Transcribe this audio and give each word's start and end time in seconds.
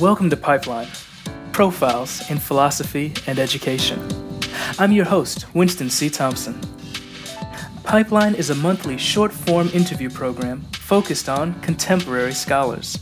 Welcome 0.00 0.30
to 0.30 0.36
Pipeline 0.38 0.88
Profiles 1.52 2.30
in 2.30 2.38
Philosophy 2.38 3.12
and 3.26 3.38
Education. 3.38 4.00
I'm 4.78 4.92
your 4.92 5.04
host, 5.04 5.44
Winston 5.54 5.90
C. 5.90 6.08
Thompson. 6.08 6.58
Pipeline 7.84 8.34
is 8.34 8.48
a 8.48 8.54
monthly 8.54 8.96
short 8.96 9.30
form 9.30 9.68
interview 9.74 10.08
program 10.08 10.62
focused 10.72 11.28
on 11.28 11.60
contemporary 11.60 12.32
scholars. 12.32 12.98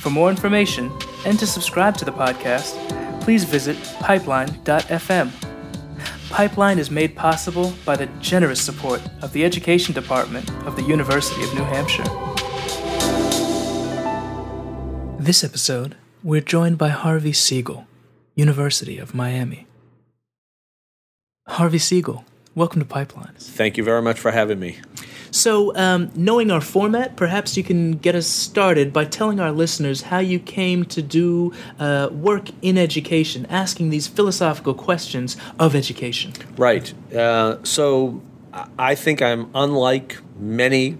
For 0.00 0.08
more 0.08 0.30
information 0.30 0.90
and 1.26 1.38
to 1.38 1.46
subscribe 1.46 1.98
to 1.98 2.06
the 2.06 2.12
podcast, 2.12 2.72
please 3.20 3.44
visit 3.44 3.76
pipeline.fm. 4.00 5.30
Pipeline 6.30 6.78
is 6.78 6.90
made 6.90 7.14
possible 7.14 7.74
by 7.84 7.94
the 7.94 8.06
generous 8.20 8.62
support 8.62 9.02
of 9.20 9.34
the 9.34 9.44
Education 9.44 9.92
Department 9.92 10.50
of 10.64 10.76
the 10.76 10.82
University 10.84 11.42
of 11.42 11.52
New 11.52 11.64
Hampshire. 11.64 12.04
This 15.22 15.44
episode, 15.44 15.96
we're 16.22 16.40
joined 16.40 16.78
by 16.78 16.88
Harvey 16.88 17.32
Siegel, 17.32 17.86
University 18.34 18.98
of 18.98 19.14
Miami. 19.14 19.66
Harvey 21.46 21.78
Siegel, 21.78 22.24
welcome 22.54 22.80
to 22.80 22.86
Pipelines. 22.86 23.42
Thank 23.42 23.76
you 23.76 23.84
very 23.84 24.02
much 24.02 24.18
for 24.18 24.30
having 24.32 24.58
me. 24.58 24.78
So, 25.30 25.76
um, 25.76 26.10
knowing 26.14 26.50
our 26.50 26.60
format, 26.60 27.16
perhaps 27.16 27.56
you 27.56 27.62
can 27.62 27.92
get 27.92 28.14
us 28.14 28.26
started 28.26 28.92
by 28.92 29.04
telling 29.04 29.40
our 29.40 29.52
listeners 29.52 30.02
how 30.02 30.18
you 30.18 30.38
came 30.38 30.84
to 30.86 31.02
do 31.02 31.52
uh, 31.78 32.08
work 32.10 32.48
in 32.62 32.78
education, 32.78 33.46
asking 33.50 33.90
these 33.90 34.06
philosophical 34.06 34.74
questions 34.74 35.36
of 35.58 35.74
education. 35.74 36.32
Right. 36.56 36.92
Uh, 37.14 37.62
so, 37.62 38.22
I 38.78 38.94
think 38.94 39.20
I'm 39.20 39.50
unlike 39.54 40.18
many 40.38 40.96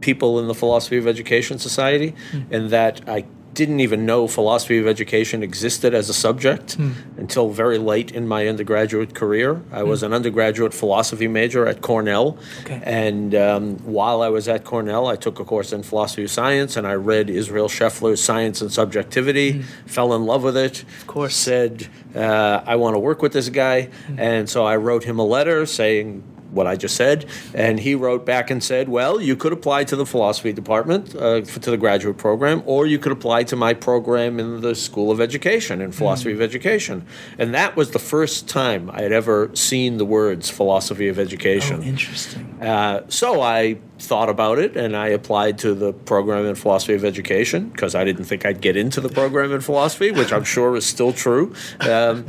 people 0.00 0.38
in 0.38 0.46
the 0.46 0.54
philosophy 0.54 0.98
of 0.98 1.06
education 1.06 1.58
society 1.58 2.14
mm. 2.30 2.50
in 2.52 2.68
that 2.68 3.08
I 3.08 3.24
didn't 3.54 3.80
even 3.80 4.04
know 4.04 4.26
philosophy 4.26 4.78
of 4.78 4.86
education 4.86 5.42
existed 5.42 5.94
as 5.94 6.08
a 6.08 6.14
subject 6.14 6.76
mm. 6.76 6.92
until 7.16 7.48
very 7.50 7.78
late 7.78 8.10
in 8.10 8.26
my 8.26 8.48
undergraduate 8.48 9.14
career. 9.14 9.62
I 9.72 9.80
mm. 9.80 9.86
was 9.86 10.02
an 10.02 10.12
undergraduate 10.12 10.74
philosophy 10.74 11.28
major 11.28 11.66
at 11.66 11.80
Cornell. 11.80 12.36
Okay. 12.60 12.82
And 12.84 13.34
um, 13.34 13.76
while 13.84 14.22
I 14.22 14.28
was 14.28 14.48
at 14.48 14.64
Cornell, 14.64 15.06
I 15.06 15.16
took 15.16 15.38
a 15.40 15.44
course 15.44 15.72
in 15.72 15.82
philosophy 15.82 16.24
of 16.24 16.30
science 16.30 16.76
and 16.76 16.86
I 16.86 16.94
read 16.94 17.30
Israel 17.30 17.68
Scheffler's 17.68 18.22
Science 18.22 18.60
and 18.60 18.72
Subjectivity, 18.72 19.54
mm. 19.54 19.64
fell 19.86 20.14
in 20.14 20.24
love 20.26 20.42
with 20.42 20.56
it. 20.56 20.82
Of 21.00 21.06
course. 21.06 21.36
Said, 21.36 21.88
uh, 22.14 22.62
I 22.66 22.76
want 22.76 22.94
to 22.94 22.98
work 22.98 23.22
with 23.22 23.32
this 23.32 23.48
guy. 23.48 23.82
Hmm. 24.06 24.18
And 24.18 24.48
so 24.48 24.64
I 24.64 24.76
wrote 24.76 25.04
him 25.04 25.18
a 25.18 25.24
letter 25.24 25.66
saying, 25.66 26.22
what 26.54 26.66
I 26.66 26.76
just 26.76 26.96
said. 26.96 27.26
And 27.52 27.80
he 27.80 27.94
wrote 27.94 28.24
back 28.24 28.50
and 28.50 28.62
said, 28.62 28.88
Well, 28.88 29.20
you 29.20 29.36
could 29.36 29.52
apply 29.52 29.84
to 29.84 29.96
the 29.96 30.06
philosophy 30.06 30.52
department, 30.52 31.14
uh, 31.14 31.42
to 31.42 31.70
the 31.70 31.76
graduate 31.76 32.16
program, 32.16 32.62
or 32.66 32.86
you 32.86 32.98
could 32.98 33.12
apply 33.12 33.44
to 33.44 33.56
my 33.56 33.74
program 33.74 34.38
in 34.38 34.60
the 34.60 34.74
School 34.74 35.10
of 35.10 35.20
Education, 35.20 35.80
in 35.80 35.92
philosophy 35.92 36.30
mm. 36.30 36.34
of 36.34 36.40
education. 36.40 37.06
And 37.38 37.54
that 37.54 37.76
was 37.76 37.90
the 37.90 37.98
first 37.98 38.48
time 38.48 38.90
I 38.90 39.02
had 39.02 39.12
ever 39.12 39.50
seen 39.54 39.98
the 39.98 40.04
words 40.04 40.50
philosophy 40.50 41.08
of 41.08 41.18
education. 41.18 41.80
Oh, 41.80 41.84
interesting. 41.84 42.58
Uh, 42.60 43.02
so 43.08 43.40
I 43.40 43.78
thought 43.98 44.28
about 44.28 44.58
it 44.58 44.76
and 44.76 44.96
I 44.96 45.08
applied 45.08 45.58
to 45.60 45.74
the 45.74 45.92
program 45.92 46.46
in 46.46 46.54
philosophy 46.54 46.94
of 46.94 47.04
education 47.04 47.68
because 47.68 47.94
I 47.94 48.04
didn't 48.04 48.24
think 48.24 48.44
I'd 48.44 48.60
get 48.60 48.76
into 48.76 49.00
the 49.00 49.08
program 49.08 49.52
in 49.52 49.60
philosophy, 49.60 50.10
which 50.10 50.32
I'm 50.32 50.44
sure 50.44 50.76
is 50.76 50.84
still 50.84 51.12
true. 51.12 51.54
Um, 51.80 52.26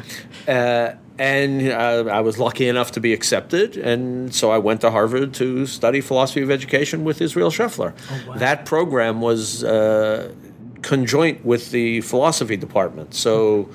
uh, 0.47 0.93
and 1.17 1.69
uh, 1.69 2.05
I 2.11 2.21
was 2.21 2.39
lucky 2.39 2.67
enough 2.67 2.91
to 2.93 2.99
be 2.99 3.13
accepted, 3.13 3.77
and 3.77 4.33
so 4.33 4.51
I 4.51 4.57
went 4.57 4.81
to 4.81 4.91
Harvard 4.91 5.33
to 5.35 5.65
study 5.65 6.01
philosophy 6.01 6.41
of 6.41 6.51
education 6.51 7.03
with 7.03 7.21
Israel 7.21 7.49
Scheffler. 7.49 7.93
Oh, 8.11 8.29
wow. 8.29 8.35
That 8.35 8.65
program 8.65 9.21
was 9.21 9.63
uh, 9.63 10.33
conjoint 10.81 11.45
with 11.45 11.71
the 11.71 12.01
philosophy 12.01 12.57
department, 12.57 13.13
so 13.13 13.69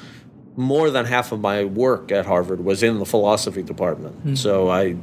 more 0.56 0.90
than 0.90 1.06
half 1.06 1.32
of 1.32 1.40
my 1.40 1.64
work 1.64 2.12
at 2.12 2.26
Harvard 2.26 2.64
was 2.64 2.82
in 2.82 2.98
the 2.98 3.06
philosophy 3.06 3.62
department. 3.62 4.18
Mm-hmm. 4.18 4.34
So 4.34 4.68
I 4.70 4.96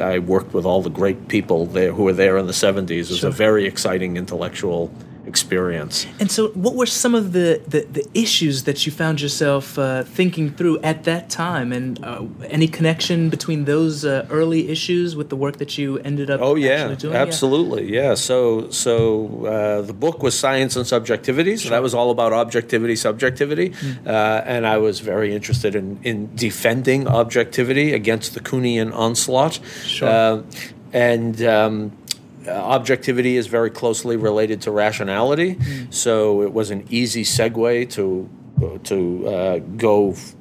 I 0.00 0.18
worked 0.18 0.54
with 0.54 0.64
all 0.64 0.82
the 0.82 0.90
great 0.90 1.28
people 1.28 1.66
there 1.66 1.92
who 1.92 2.04
were 2.04 2.12
there 2.12 2.36
in 2.36 2.46
the 2.46 2.52
70s. 2.52 2.90
It 2.90 2.98
was 3.10 3.18
sure. 3.18 3.28
a 3.30 3.32
very 3.32 3.66
exciting 3.66 4.16
intellectual 4.16 4.92
experience. 5.26 6.06
And 6.20 6.30
so, 6.30 6.48
what 6.48 6.74
were 6.74 6.86
some 6.86 7.14
of 7.14 7.32
the, 7.32 7.60
the, 7.66 7.80
the 7.80 8.06
issues 8.14 8.64
that 8.64 8.86
you 8.86 8.92
found 8.92 9.20
yourself 9.20 9.78
uh, 9.78 10.02
thinking 10.04 10.50
through 10.50 10.80
at 10.80 11.04
that 11.04 11.30
time? 11.30 11.72
And 11.72 12.02
uh, 12.04 12.24
any 12.48 12.68
connection 12.68 13.30
between 13.30 13.64
those 13.64 14.04
uh, 14.04 14.26
early 14.30 14.68
issues 14.68 15.16
with 15.16 15.28
the 15.28 15.36
work 15.36 15.56
that 15.58 15.78
you 15.78 15.98
ended 15.98 16.30
up 16.30 16.40
oh, 16.40 16.54
yeah, 16.54 16.94
doing? 16.94 17.16
Absolutely, 17.16 17.92
yeah. 17.92 18.02
yeah. 18.02 18.14
So, 18.14 18.70
so 18.70 19.46
uh, 19.46 19.82
the 19.82 19.94
book 19.94 20.22
was 20.22 20.38
Science 20.38 20.76
and 20.76 20.86
Subjectivity. 20.86 21.56
So, 21.56 21.62
sure. 21.64 21.70
that 21.70 21.82
was 21.82 21.94
all 21.94 22.10
about 22.10 22.32
objectivity, 22.32 22.96
subjectivity. 22.96 23.70
Mm. 23.70 24.06
and 24.46 24.66
I 24.66 24.78
was 24.78 25.00
very 25.00 25.34
interested 25.34 25.74
in, 25.74 25.98
in 26.02 26.34
defending 26.34 27.08
objectivity 27.08 27.92
against 27.92 28.34
the 28.34 28.40
Kuhnian 28.40 28.94
onslaught. 28.94 29.60
Sure. 29.84 30.08
Uh, 30.08 30.42
and 30.92 31.42
um, 31.42 31.92
objectivity 32.48 33.36
is 33.36 33.46
very 33.46 33.70
closely 33.70 34.16
related 34.16 34.62
to 34.62 34.70
rationality, 34.70 35.54
mm. 35.54 35.92
so 35.92 36.42
it 36.42 36.52
was 36.52 36.70
an 36.70 36.84
easy 36.90 37.24
segue 37.24 37.90
to 37.90 38.28
to 38.84 39.28
uh, 39.28 39.58
go 39.76 40.12
f- 40.12 40.34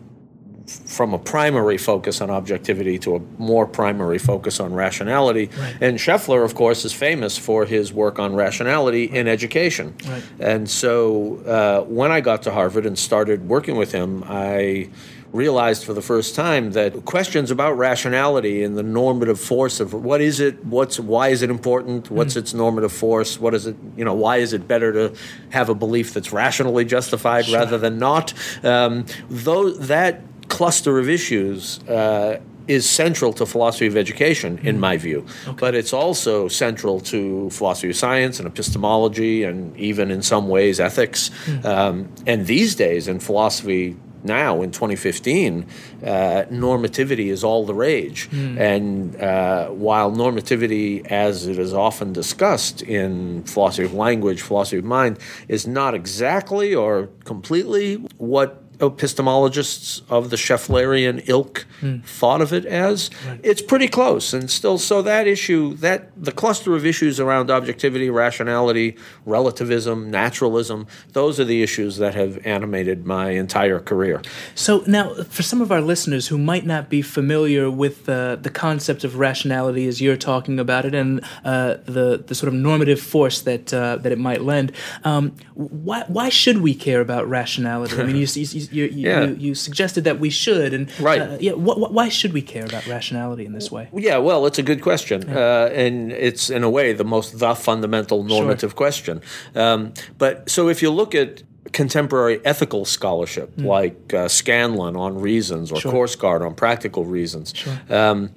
from 0.68 1.13
a 1.13 1.19
primary 1.19 1.78
focus 1.78 2.22
on 2.22 2.30
objectivity 2.30 2.97
to 3.00 3.16
a 3.16 3.19
more 3.38 3.66
primary 3.66 4.18
focus 4.18 4.59
on 4.59 4.74
rationality. 4.74 5.50
Right. 5.58 5.75
And 5.81 5.97
Scheffler, 5.97 6.44
of 6.46 6.56
course, 6.56 6.86
is 6.86 6.94
famous 6.94 7.38
for 7.38 7.66
his 7.66 7.92
work 7.92 8.19
on 8.19 8.36
rationality 8.36 9.08
right. 9.08 9.18
in 9.18 9.28
education. 9.28 9.96
Right. 10.08 10.24
And 10.40 10.69
so 10.69 11.38
uh, 11.46 11.81
when 11.86 12.12
I 12.12 12.22
got 12.22 12.44
to 12.44 12.52
Harvard 12.52 12.86
and 12.86 12.97
started 12.97 13.47
working 13.47 13.75
with 13.75 13.92
him, 13.92 14.24
I 14.28 14.90
realized 15.34 15.84
for 15.84 15.94
the 15.94 16.02
first 16.02 16.36
time 16.36 16.72
that 16.72 17.06
questions 17.06 17.50
about 17.50 17.76
rationality 17.76 18.64
and 18.64 18.78
the 18.78 18.84
normative 18.84 19.40
force 19.40 19.80
of 19.80 19.92
what 19.94 20.22
is 20.22 20.40
it, 20.40 20.64
what's 20.64 21.00
why 21.00 21.30
is 21.30 21.42
it 21.42 21.50
important, 21.50 22.10
what's 22.12 22.36
mm. 22.36 22.38
its 22.38 22.54
normative 22.54 22.94
force, 22.94 23.40
what 23.40 23.56
is 23.56 23.66
it, 23.66 23.76
you 23.98 24.06
know, 24.06 24.14
why 24.14 24.38
is 24.38 24.54
it 24.54 24.68
better 24.68 24.94
to 24.94 25.16
have 25.50 25.70
a 25.70 25.76
belief 25.76 26.14
that's 26.14 26.32
rationally 26.32 26.86
justified 26.86 27.46
sure. 27.46 27.58
rather 27.58 27.80
than 27.80 27.98
not? 27.98 28.34
Um, 28.64 29.06
though 29.28 29.72
that 29.72 30.22
cluster 30.48 31.00
of 31.00 31.10
issues. 31.10 31.80
Uh, 31.90 32.40
is 32.66 32.90
central 32.90 33.34
to 33.34 33.46
philosophy 33.46 33.88
of 33.88 33.98
education, 33.98 34.58
in 34.64 34.78
mm. 34.78 34.80
my 34.80 34.96
view. 34.96 35.26
Okay. 35.46 35.58
But 35.60 35.76
it's 35.76 35.92
also 35.92 36.48
central 36.48 37.02
to 37.02 37.50
philosophy 37.50 37.90
of 37.90 37.98
science 37.98 38.40
and 38.40 38.48
epistemology 38.48 39.44
and 39.44 39.76
even 39.76 40.10
in 40.10 40.22
some 40.22 40.48
ways 40.48 40.80
ethics. 40.80 41.30
Mm. 41.46 41.66
Um, 41.66 42.10
and 42.26 42.48
these 42.48 42.76
days 42.76 43.10
in 43.10 43.20
philosophy 43.20 43.98
now 44.24 44.62
in 44.62 44.72
2015, 44.72 45.66
uh, 46.04 46.08
normativity 46.50 47.28
is 47.28 47.44
all 47.44 47.66
the 47.66 47.74
rage. 47.74 48.30
Mm. 48.32 48.60
And 48.60 49.16
uh, 49.22 49.70
while 49.70 50.12
normativity, 50.12 51.06
as 51.08 51.48
it 51.48 51.60
is 51.60 51.74
often 51.74 52.14
discussed 52.14 52.82
in 52.82 53.44
philosophy 53.44 53.86
of 53.86 53.94
language, 53.94 54.42
philosophy 54.42 54.78
of 54.78 54.86
mind, 54.86 55.20
is 55.48 55.68
not 55.68 55.94
exactly 55.94 56.74
or 56.74 57.10
completely 57.26 57.96
what 58.18 58.62
epistemologists 58.90 60.02
of 60.10 60.30
the 60.30 60.36
Schefflerian 60.36 61.28
ilk 61.28 61.66
mm. 61.82 62.04
thought 62.06 62.42
of 62.42 62.54
it 62.54 62.66
as. 62.66 63.10
Right. 63.28 63.40
It's 63.44 63.62
pretty 63.62 63.88
close, 63.88 64.34
and 64.34 64.50
still, 64.50 64.78
so 64.78 65.02
that 65.02 65.28
issue, 65.28 65.76
that 65.76 66.12
the 66.16 66.32
cluster 66.32 66.76
of 66.76 66.86
issues 66.86 67.20
around 67.20 67.52
objectivity, 67.52 68.10
rationality, 68.10 68.98
relativism, 69.26 70.10
naturalism, 70.10 70.88
those 71.12 71.40
are 71.40 71.46
the 71.46 71.62
issues 71.62 71.98
that 71.98 72.16
have 72.16 72.46
animated 72.46 73.06
my 73.06 73.32
entire 73.32 73.80
career. 73.80 74.22
So 74.56 74.84
now, 74.88 75.14
for 75.24 75.44
some 75.44 75.62
of 75.62 75.72
our 75.72 75.82
listeners 75.82 76.28
who 76.28 76.38
might 76.38 76.66
not 76.66 76.90
be 76.90 77.02
familiar 77.02 77.70
with 77.70 78.08
uh, 78.10 78.38
the 78.38 78.50
concept 78.50 79.04
of 79.04 79.18
rationality 79.18 79.88
as 79.88 80.02
you're 80.02 80.18
talking 80.18 80.60
about 80.60 80.86
it, 80.86 80.96
and 80.96 81.24
uh, 81.44 81.76
the 81.86 82.24
the 82.26 82.36
sort 82.36 82.48
of 82.48 82.54
normative 82.54 83.00
force 83.00 83.42
that 83.42 83.74
uh, 83.74 83.98
that 83.98 84.12
it 84.12 84.20
might 84.20 84.42
lend, 84.42 84.72
um, 85.04 85.36
why 85.54 86.04
why 86.08 86.30
should 86.30 86.62
we 86.62 86.74
care 86.74 87.02
about 87.02 87.28
rationality? 87.28 88.00
I 88.00 88.04
mean, 88.04 88.16
you, 88.16 88.28
you 88.72 88.73
you, 88.74 88.86
you, 88.86 89.10
yeah. 89.10 89.24
you, 89.25 89.36
you, 89.36 89.56
suggested 89.56 90.04
that 90.04 90.20
we 90.20 90.30
should, 90.30 90.74
and 90.74 91.00
right. 91.00 91.22
Uh, 91.22 91.38
yeah, 91.40 91.54
wh- 91.54 91.78
wh- 91.78 91.92
why 91.92 92.10
should 92.10 92.34
we 92.34 92.42
care 92.42 92.66
about 92.66 92.86
rationality 92.88 93.46
in 93.46 93.54
this 93.54 93.72
way? 93.72 93.90
Yeah, 93.94 94.18
well, 94.18 94.46
it's 94.46 94.60
a 94.60 94.64
good 94.64 94.81
question, 94.81 95.28
yeah. 95.28 95.38
uh, 95.38 95.70
and 95.74 96.12
it's 96.12 96.50
in 96.50 96.64
a 96.64 96.70
way 96.70 96.94
the 96.94 97.06
most 97.06 97.40
the 97.40 97.56
fundamental 97.56 98.24
normative 98.24 98.72
sure. 98.72 98.78
question. 98.78 99.22
Um, 99.56 99.94
but 100.18 100.50
so 100.50 100.70
if 100.70 100.81
you 100.81 100.90
look 100.90 101.16
at 101.16 101.44
contemporary 101.72 102.40
ethical 102.46 102.86
scholarship 102.86 103.56
mm. 103.56 103.66
like 103.66 104.14
uh, 104.14 104.28
Scanlon 104.28 104.96
on 104.96 105.19
reasons 105.19 105.72
or 105.72 105.80
sure. 105.80 105.92
Korsgaard 105.92 106.46
on 106.46 106.54
practical 106.56 107.06
reasons. 107.06 107.54
Sure. 107.56 107.80
Um, 107.90 108.31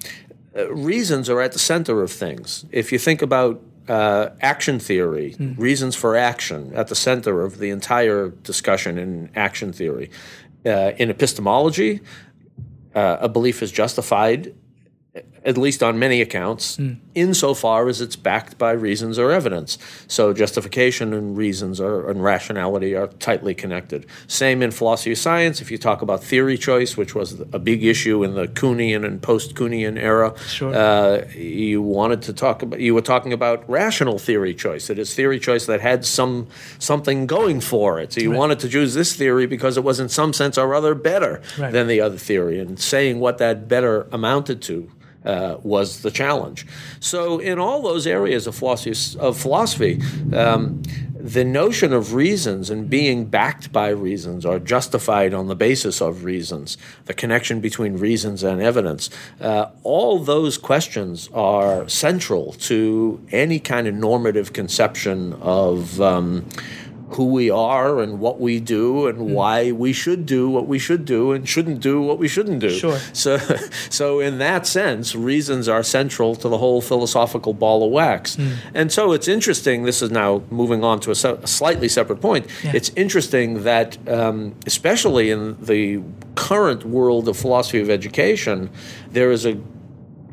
uh, 0.57 0.71
reasons 0.73 1.29
are 1.29 1.39
at 1.41 1.51
the 1.51 1.59
center 1.59 2.01
of 2.01 2.11
things. 2.11 2.65
If 2.71 2.91
you 2.91 2.97
think 2.97 3.21
about 3.21 3.61
uh, 3.87 4.29
action 4.41 4.79
theory, 4.79 5.35
mm. 5.37 5.57
reasons 5.57 5.95
for 5.95 6.15
action, 6.15 6.73
at 6.75 6.87
the 6.87 6.95
center 6.95 7.41
of 7.41 7.59
the 7.59 7.69
entire 7.69 8.29
discussion 8.29 8.97
in 8.97 9.29
action 9.35 9.71
theory. 9.71 10.09
Uh, 10.65 10.91
in 10.97 11.09
epistemology, 11.09 12.01
uh, 12.95 13.17
a 13.21 13.29
belief 13.29 13.61
is 13.61 13.71
justified 13.71 14.53
at 15.45 15.57
least 15.57 15.81
on 15.81 15.97
many 15.97 16.19
accounts, 16.21 16.77
insofar 17.15 17.87
as 17.87 18.01
it's 18.01 18.15
backed 18.17 18.57
by 18.57 18.71
reasons 18.71 19.17
or 19.17 19.31
evidence. 19.31 19.77
So 20.07 20.33
justification 20.33 21.13
and 21.13 21.37
reasons 21.37 21.79
are, 21.79 22.09
and 22.09 22.21
rationality 22.21 22.95
are 22.95 23.07
tightly 23.07 23.55
connected. 23.55 24.05
Same 24.27 24.61
in 24.61 24.71
philosophy 24.71 25.13
of 25.13 25.17
science. 25.17 25.61
If 25.61 25.71
you 25.71 25.77
talk 25.77 26.01
about 26.01 26.21
theory 26.23 26.57
choice, 26.57 26.97
which 26.97 27.15
was 27.15 27.39
a 27.53 27.59
big 27.59 27.83
issue 27.85 28.23
in 28.23 28.33
the 28.35 28.47
Kuhnian 28.47 29.05
and 29.05 29.21
post-Kuhnian 29.21 29.97
era, 29.97 30.33
Sure. 30.47 30.75
uh, 30.75 31.25
you 31.33 31.81
wanted 31.81 32.21
to 32.23 32.33
talk 32.33 32.61
about 32.61 32.79
you 32.81 32.93
were 32.93 33.01
talking 33.01 33.31
about 33.33 33.67
rational 33.69 34.19
theory 34.19 34.53
choice. 34.53 34.89
It 34.89 34.99
is 34.99 35.13
theory 35.15 35.39
choice 35.39 35.65
that 35.67 35.79
had 35.81 36.05
some 36.05 36.47
something 36.77 37.25
going 37.25 37.61
for 37.61 37.99
it. 37.99 38.13
So 38.13 38.21
you 38.21 38.31
wanted 38.31 38.59
to 38.59 38.69
choose 38.69 38.93
this 38.93 39.15
theory 39.15 39.45
because 39.47 39.77
it 39.77 39.83
was 39.83 39.99
in 39.99 40.09
some 40.09 40.33
sense 40.33 40.57
or 40.57 40.75
other 40.75 40.93
better 40.93 41.41
Right. 41.57 41.71
than 41.71 41.87
the 41.87 42.01
other 42.01 42.17
theory, 42.17 42.59
and 42.59 42.77
saying 42.79 43.19
what 43.19 43.37
that 43.37 43.67
better 43.69 44.07
amounted 44.11 44.61
to. 44.63 44.89
Uh, 45.27 45.57
was 45.61 46.03
the 46.03 46.11
challenge. 46.11 46.65
So, 47.01 47.39
in 47.39 47.59
all 47.59 47.81
those 47.81 48.07
areas 48.07 48.47
of 48.47 48.55
philosophy, 48.55 48.95
of 49.19 49.37
philosophy 49.37 50.01
um, 50.33 50.81
the 51.19 51.43
notion 51.43 51.91
of 51.91 52.13
reasons 52.13 52.69
and 52.69 52.89
being 52.89 53.25
backed 53.25 53.73
by 53.73 53.89
reasons 53.89 54.45
or 54.45 54.59
justified 54.59 55.33
on 55.33 55.47
the 55.47 55.55
basis 55.55 56.01
of 56.01 56.23
reasons, 56.23 56.77
the 57.05 57.13
connection 57.13 57.59
between 57.59 57.97
reasons 57.97 58.43
and 58.43 58.61
evidence, 58.61 59.09
uh, 59.41 59.65
all 59.83 60.19
those 60.19 60.57
questions 60.57 61.29
are 61.33 61.89
central 61.89 62.53
to 62.53 63.19
any 63.33 63.59
kind 63.59 63.87
of 63.87 63.95
normative 63.95 64.53
conception 64.53 65.33
of. 65.41 65.99
Um, 65.99 66.47
who 67.09 67.25
we 67.25 67.49
are 67.49 68.01
and 68.01 68.19
what 68.19 68.39
we 68.39 68.59
do 68.59 69.07
and 69.07 69.33
why 69.33 69.71
we 69.71 69.93
should 69.93 70.25
do 70.25 70.49
what 70.49 70.67
we 70.67 70.77
should 70.77 71.05
do 71.05 71.31
and 71.31 71.47
shouldn't 71.47 71.79
do 71.79 72.01
what 72.01 72.19
we 72.19 72.27
shouldn't 72.27 72.59
do. 72.59 72.69
Sure. 72.69 72.99
So, 73.13 73.37
so 73.89 74.19
in 74.19 74.37
that 74.39 74.67
sense, 74.67 75.15
reasons 75.15 75.67
are 75.67 75.81
central 75.81 76.35
to 76.35 76.49
the 76.49 76.57
whole 76.57 76.81
philosophical 76.81 77.53
ball 77.53 77.83
of 77.83 77.91
wax. 77.91 78.37
And 78.73 78.91
so 78.91 79.13
it's 79.13 79.27
interesting. 79.27 79.83
This 79.83 80.01
is 80.01 80.11
now 80.11 80.43
moving 80.51 80.83
on 80.83 80.99
to 81.01 81.11
a, 81.11 81.15
se- 81.15 81.39
a 81.41 81.47
slightly 81.47 81.87
separate 81.89 82.21
point. 82.21 82.45
Yeah. 82.63 82.73
It's 82.75 82.91
interesting 82.95 83.63
that, 83.63 83.97
um, 84.07 84.55
especially 84.65 85.31
in 85.31 85.57
the 85.63 86.03
current 86.35 86.85
world 86.85 87.27
of 87.27 87.37
philosophy 87.37 87.79
of 87.79 87.89
education, 87.89 88.69
there 89.11 89.31
is 89.31 89.45
a 89.45 89.57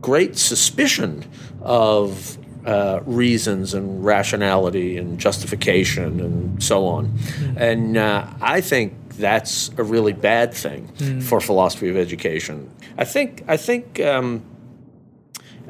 great 0.01 0.37
suspicion 0.37 1.25
of 1.63 2.37
uh, 2.65 3.01
reasons 3.05 3.75
and 3.75 4.05
rationality 4.05 4.97
and 4.97 5.19
justification 5.19 6.21
and 6.21 6.63
so 6.63 6.87
on. 6.87 7.13
And 7.57 7.97
uh, 7.97 8.27
I 8.41 8.61
think 8.61 8.95
that's 9.19 9.71
a 9.79 9.83
really 9.83 10.13
bad 10.13 10.53
thing 10.55 10.89
for 11.21 11.41
philosophy 11.41 11.89
of 11.89 11.97
education. 11.97 12.71
I 12.99 13.05
think 13.05 13.45
I 13.49 13.57
think 13.57 14.01
um, 14.01 14.43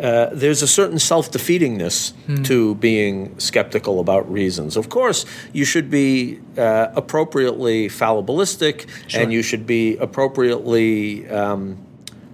uh, 0.01 0.31
there's 0.33 0.63
a 0.63 0.67
certain 0.67 0.99
self-defeatingness 0.99 2.13
to 2.47 2.75
being 2.77 3.39
skeptical 3.39 4.01
about 4.01 4.31
reasons. 4.33 4.77
Of 4.77 4.89
course, 4.89 5.25
you 5.53 5.65
should 5.65 5.89
be 5.91 6.41
uh, 6.59 6.89
appropriately 6.97 7.89
fallibilistic, 7.89 8.87
and 9.23 9.33
you 9.33 9.43
should 9.43 9.67
be 9.67 9.97
appropriately 9.99 11.29
um, 11.29 11.77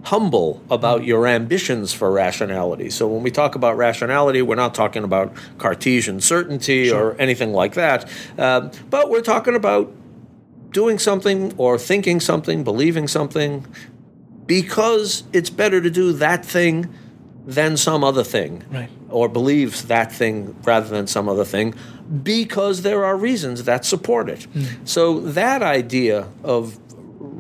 humble 0.03 0.63
about 0.71 1.05
your 1.05 1.27
ambitions 1.27 1.93
for 1.93 2.11
rationality. 2.11 2.89
So 2.91 3.07
when 3.07 3.23
we 3.23 3.31
talk 3.31 3.55
about 3.55 3.77
rationality, 3.77 4.41
we're 4.43 4.55
not 4.55 4.75
talking 4.75 5.05
about 5.05 5.33
Cartesian 5.59 6.21
certainty 6.21 6.91
or 6.91 7.15
anything 7.19 7.53
like 7.53 7.75
that, 7.75 8.09
Um 8.39 8.71
but 8.89 9.11
we're 9.11 9.21
talking 9.23 9.55
about 9.55 9.93
doing 10.73 10.99
something 10.99 11.53
or 11.59 11.79
thinking 11.79 12.21
something, 12.21 12.63
believing 12.65 13.09
something, 13.09 13.67
because 14.47 15.25
it's 15.33 15.51
better 15.51 15.81
to 15.81 15.91
do 15.91 16.13
that 16.13 16.45
thing 16.45 16.89
than 17.47 17.77
some 17.77 18.05
other 18.05 18.23
thing, 18.25 18.63
Right. 18.71 18.89
or 19.09 19.29
believes 19.29 19.85
that 19.87 20.13
thing 20.13 20.55
rather 20.65 20.89
than 20.89 21.07
some 21.07 21.29
other 21.29 21.45
thing, 21.45 21.75
because 22.23 22.83
there 22.83 23.05
are 23.05 23.17
reasons 23.17 23.65
that 23.65 23.85
support 23.85 24.29
it. 24.29 24.47
So 24.85 25.21
that 25.21 25.63
idea 25.63 26.27
of 26.45 26.79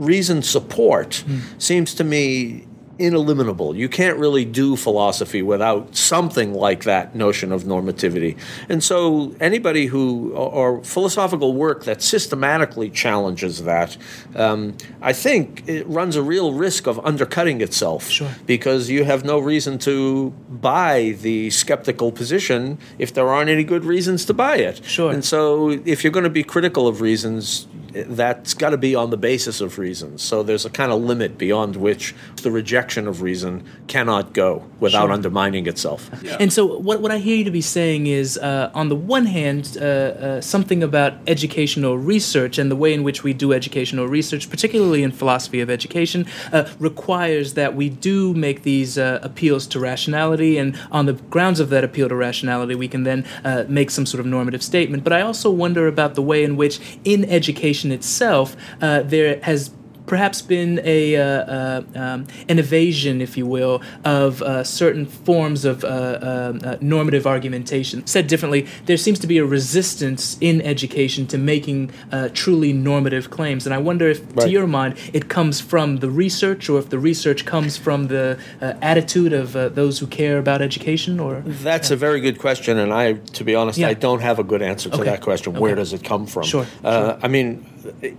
reason 0.00 0.43
support 0.43 1.23
seems 1.58 1.94
to 1.94 2.05
me 2.05 2.67
ineliminable. 3.00 3.75
You 3.75 3.88
can't 3.88 4.19
really 4.19 4.44
do 4.44 4.76
philosophy 4.76 5.41
without 5.41 5.97
something 5.97 6.52
like 6.52 6.85
that 6.85 7.14
notion 7.14 7.50
of 7.50 7.64
normativity. 7.64 8.37
And 8.69 8.85
so 8.85 9.35
anybody 9.41 9.87
who, 9.87 10.32
or, 10.32 10.76
or 10.79 10.85
philosophical 10.85 11.55
work 11.55 11.85
that 11.85 12.02
systematically 12.02 12.91
challenges 12.91 13.64
that, 13.64 13.97
um, 14.35 14.76
I 15.00 15.14
think 15.14 15.67
it 15.67 15.87
runs 15.88 16.14
a 16.17 16.23
real 16.23 16.53
risk 16.53 16.87
of 16.87 16.99
undercutting 17.05 17.62
itself. 17.62 18.11
Sure. 18.11 18.31
Because 18.44 18.91
you 18.91 19.05
have 19.05 19.25
no 19.25 19.38
reason 19.38 19.79
to 19.79 20.31
buy 20.50 21.17
the 21.23 21.49
skeptical 21.50 22.12
position 22.12 22.79
if 22.99 23.14
there 23.14 23.29
aren't 23.29 23.49
any 23.49 23.64
good 23.64 23.85
reasons 23.85 24.26
to 24.26 24.35
buy 24.35 24.56
it. 24.56 24.85
Sure. 24.85 25.11
And 25.11 25.25
so 25.25 25.70
if 25.87 26.05
you're 26.05 26.12
going 26.12 26.25
to 26.25 26.31
be 26.31 26.44
critical 26.44 26.87
of 26.87 27.00
reasons, 27.00 27.67
that's 27.93 28.55
got 28.55 28.71
to 28.71 28.79
be 28.79 28.95
on 28.95 29.11
the 29.11 29.17
basis 29.17 29.61
of 29.61 29.79
reason. 29.79 30.19
So 30.19 30.43
there's 30.43 30.65
a 30.65 30.71
kind 30.71 30.93
of 30.93 31.01
limit 31.01 31.39
beyond 31.39 31.77
which 31.77 32.15
the 32.43 32.51
rejection 32.51 33.07
of 33.09 33.23
reason 33.23 33.65
cannot 33.87 34.33
go 34.33 34.65
without 34.79 35.07
Sure. 35.07 35.13
undermining 35.13 35.67
itself. 35.67 36.11
And 36.39 36.53
so, 36.53 36.79
what, 36.79 37.01
what 37.01 37.11
I 37.11 37.19
hear 37.19 37.37
you 37.37 37.45
to 37.45 37.51
be 37.51 37.61
saying 37.61 38.07
is, 38.07 38.39
uh, 38.39 38.71
on 38.75 38.89
the 38.89 38.97
one 38.97 39.27
hand, 39.27 39.77
uh, 39.81 39.85
uh, 39.85 40.41
something 40.41 40.83
about 40.83 41.15
educational 41.27 41.97
research 41.97 42.59
and 42.59 42.71
the 42.71 42.77
way 42.77 42.93
in 42.93 43.03
which 43.03 43.23
we 43.23 43.33
do 43.33 43.53
educational 43.53 44.07
research, 44.09 44.51
particularly 44.51 45.03
in 45.03 45.11
philosophy 45.11 45.61
of 45.61 45.71
education, 45.71 46.27
uh, 46.53 46.65
requires 46.79 47.55
that 47.55 47.75
we 47.75 47.89
do 47.89 48.35
make 48.35 48.63
these 48.63 48.99
uh, 48.99 49.19
appeals 49.23 49.67
to 49.69 49.81
rationality, 49.81 50.59
and 50.59 50.79
on 50.91 51.07
the 51.07 51.15
grounds 51.15 51.61
of 51.61 51.71
that 51.71 51.83
appeal 51.85 52.09
to 52.09 52.15
rationality, 52.15 52.75
we 52.75 52.89
can 52.89 53.05
then 53.05 53.25
uh, 53.45 53.65
make 53.69 53.91
some 53.91 54.05
sort 54.07 54.21
of 54.21 54.27
normative 54.27 54.63
statement. 54.63 55.03
But 55.03 55.13
I 55.13 55.23
also 55.23 55.51
wonder 55.51 55.87
about 55.87 56.15
the 56.15 56.23
way 56.23 56.45
in 56.45 56.57
which, 56.57 56.79
in 57.05 57.25
education 57.25 57.80
itself, 57.85 58.56
uh, 58.81 59.03
there 59.03 59.41
has 59.43 59.71
perhaps 60.11 60.43
been 60.43 60.81
a 60.85 61.15
uh, 61.15 61.25
uh, 61.25 61.83
um, 61.95 62.27
an 62.49 62.59
evasion, 62.59 63.21
if 63.21 63.37
you 63.37 63.47
will, 63.47 63.81
of 64.05 64.43
uh, 64.43 64.65
certain 64.65 65.07
forms 65.07 65.65
of 65.65 65.85
uh, 65.85 66.77
normative 66.81 67.29
argumentation. 67.29 68.05
Said 68.09 68.27
differently, 68.27 68.67
there 68.87 68.97
seems 68.97 69.21
to 69.21 69.29
be 69.29 69.39
a 69.39 69.45
resistance 69.45 70.37
in 70.41 70.61
education 70.62 71.29
to 71.29 71.39
making 71.39 71.93
uh, 72.11 72.29
truly 72.35 72.73
normative 72.73 73.31
claims, 73.31 73.67
and 73.67 73.73
I 73.73 73.79
wonder 73.79 74.09
if, 74.09 74.21
to 74.37 74.51
your 74.51 74.67
mind, 74.67 74.99
it 75.12 75.29
comes 75.29 75.61
from 75.61 75.99
the 75.99 76.11
research, 76.11 76.69
or 76.69 76.81
if 76.81 76.91
the 76.91 76.99
research 76.99 77.47
comes 77.47 77.77
from 77.77 78.09
the 78.09 78.37
uh, 78.61 78.75
attitude 78.83 79.33
of 79.33 79.55
uh, 79.55 79.69
those 79.69 80.01
who 80.01 80.09
care 80.09 80.39
about 80.39 80.61
education, 80.61 81.21
or 81.21 81.43
That's 81.47 81.93
a 81.93 81.97
very 81.97 82.21
good 82.21 82.41
question, 82.41 82.79
and 82.79 82.93
I, 82.93 83.13
to 83.39 83.45
be 83.45 83.55
honest, 83.55 83.79
Yeah. 83.79 83.91
I 83.91 83.95
don't 83.95 84.23
have 84.23 84.41
a 84.41 84.45
good 84.45 84.63
answer 84.63 84.91
to 84.91 84.97
Okay. 84.97 85.05
that 85.05 85.21
question. 85.21 85.53
Where 85.55 85.77
does 85.77 85.93
it 85.93 86.03
come 86.03 86.27
from? 86.27 86.43
Sure, 86.43 86.67
Uh, 86.83 87.17
I 87.23 87.29
mean, 87.29 87.65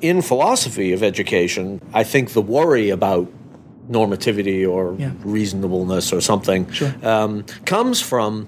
in 0.01 0.21
philosophy 0.21 0.93
of 0.93 1.01
education, 1.03 1.81
I 1.93 2.03
think 2.03 2.31
the 2.31 2.41
worry 2.41 2.89
about 2.89 3.27
normativity 3.89 4.67
or 4.69 4.95
Yeah. 4.97 5.11
reasonableness 5.23 6.13
or 6.13 6.21
something 6.21 6.69
Sure. 6.71 6.93
um, 7.03 7.43
comes 7.65 7.99
from 8.01 8.47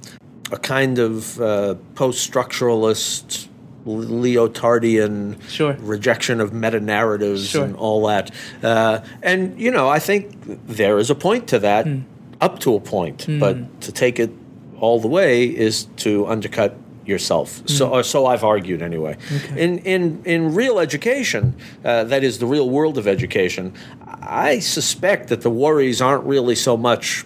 a 0.52 0.58
kind 0.58 1.00
of 1.00 1.42
uh, 1.42 1.76
post-structuralist, 1.96 3.48
Lyotardian 3.86 5.36
Sure. 5.50 5.76
rejection 5.82 6.40
of 6.40 6.54
meta 6.54 6.80
narratives 6.80 7.48
Sure. 7.50 7.66
and 7.66 7.76
all 7.76 8.06
that. 8.08 8.32
Uh, 8.64 9.00
and 9.22 9.60
you 9.60 9.72
know, 9.72 9.90
I 9.90 10.00
think 10.00 10.32
there 10.68 10.98
is 11.00 11.10
a 11.10 11.16
point 11.16 11.48
to 11.48 11.60
that, 11.60 11.86
Hmm. 11.86 12.00
up 12.40 12.60
to 12.60 12.76
a 12.76 12.80
point, 12.80 13.26
but 13.40 13.82
to 13.82 13.92
take 13.92 14.20
it 14.20 14.32
all 14.80 15.00
the 15.00 15.08
way 15.08 15.46
is 15.46 15.88
to 15.98 16.26
undercut 16.28 16.76
yourself. 17.06 17.62
So, 17.68 17.90
or 17.90 18.04
so 18.04 18.26
I've 18.26 18.44
argued 18.44 18.82
anyway. 18.82 19.18
In 19.56 19.80
in 19.80 20.22
in 20.26 20.54
real 20.56 20.80
education, 20.80 21.56
uh, 21.84 22.04
that 22.06 22.24
is 22.24 22.40
the 22.40 22.46
real 22.46 22.70
world 22.70 22.98
of 22.98 23.08
education. 23.08 23.74
I 24.22 24.60
suspect 24.60 25.30
that 25.30 25.42
the 25.42 25.50
worries 25.50 26.02
aren't 26.02 26.24
really 26.24 26.56
so 26.56 26.78
much 26.78 27.26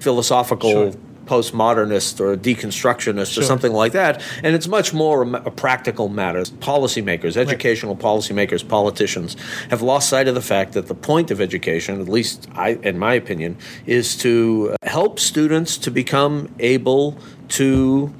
philosophical. 0.00 0.70
Sure. 0.70 0.92
Postmodernist 1.26 2.20
or 2.20 2.36
deconstructionist 2.36 3.32
Sure. 3.32 3.42
or 3.42 3.46
something 3.46 3.72
like 3.72 3.90
that, 3.90 4.22
and 4.44 4.54
it's 4.54 4.68
much 4.68 4.94
more 4.94 5.24
a, 5.24 5.50
practical 5.50 6.08
matter. 6.08 6.42
Policymakers, 6.42 7.36
educational 7.36 7.96
policymakers, 7.96 8.62
politicians 8.68 9.34
have 9.68 9.82
lost 9.82 10.08
sight 10.08 10.28
of 10.28 10.36
the 10.36 10.40
fact 10.40 10.74
that 10.74 10.86
the 10.86 10.94
point 10.94 11.32
of 11.32 11.40
education, 11.40 12.00
at 12.00 12.08
least 12.08 12.48
I, 12.54 12.78
in 12.80 12.96
my 12.96 13.14
opinion, 13.14 13.56
is 13.86 14.16
to 14.18 14.76
help 14.84 15.18
students 15.18 15.76
to 15.78 15.90
become 15.90 16.48
able 16.60 17.18
to 17.48 18.14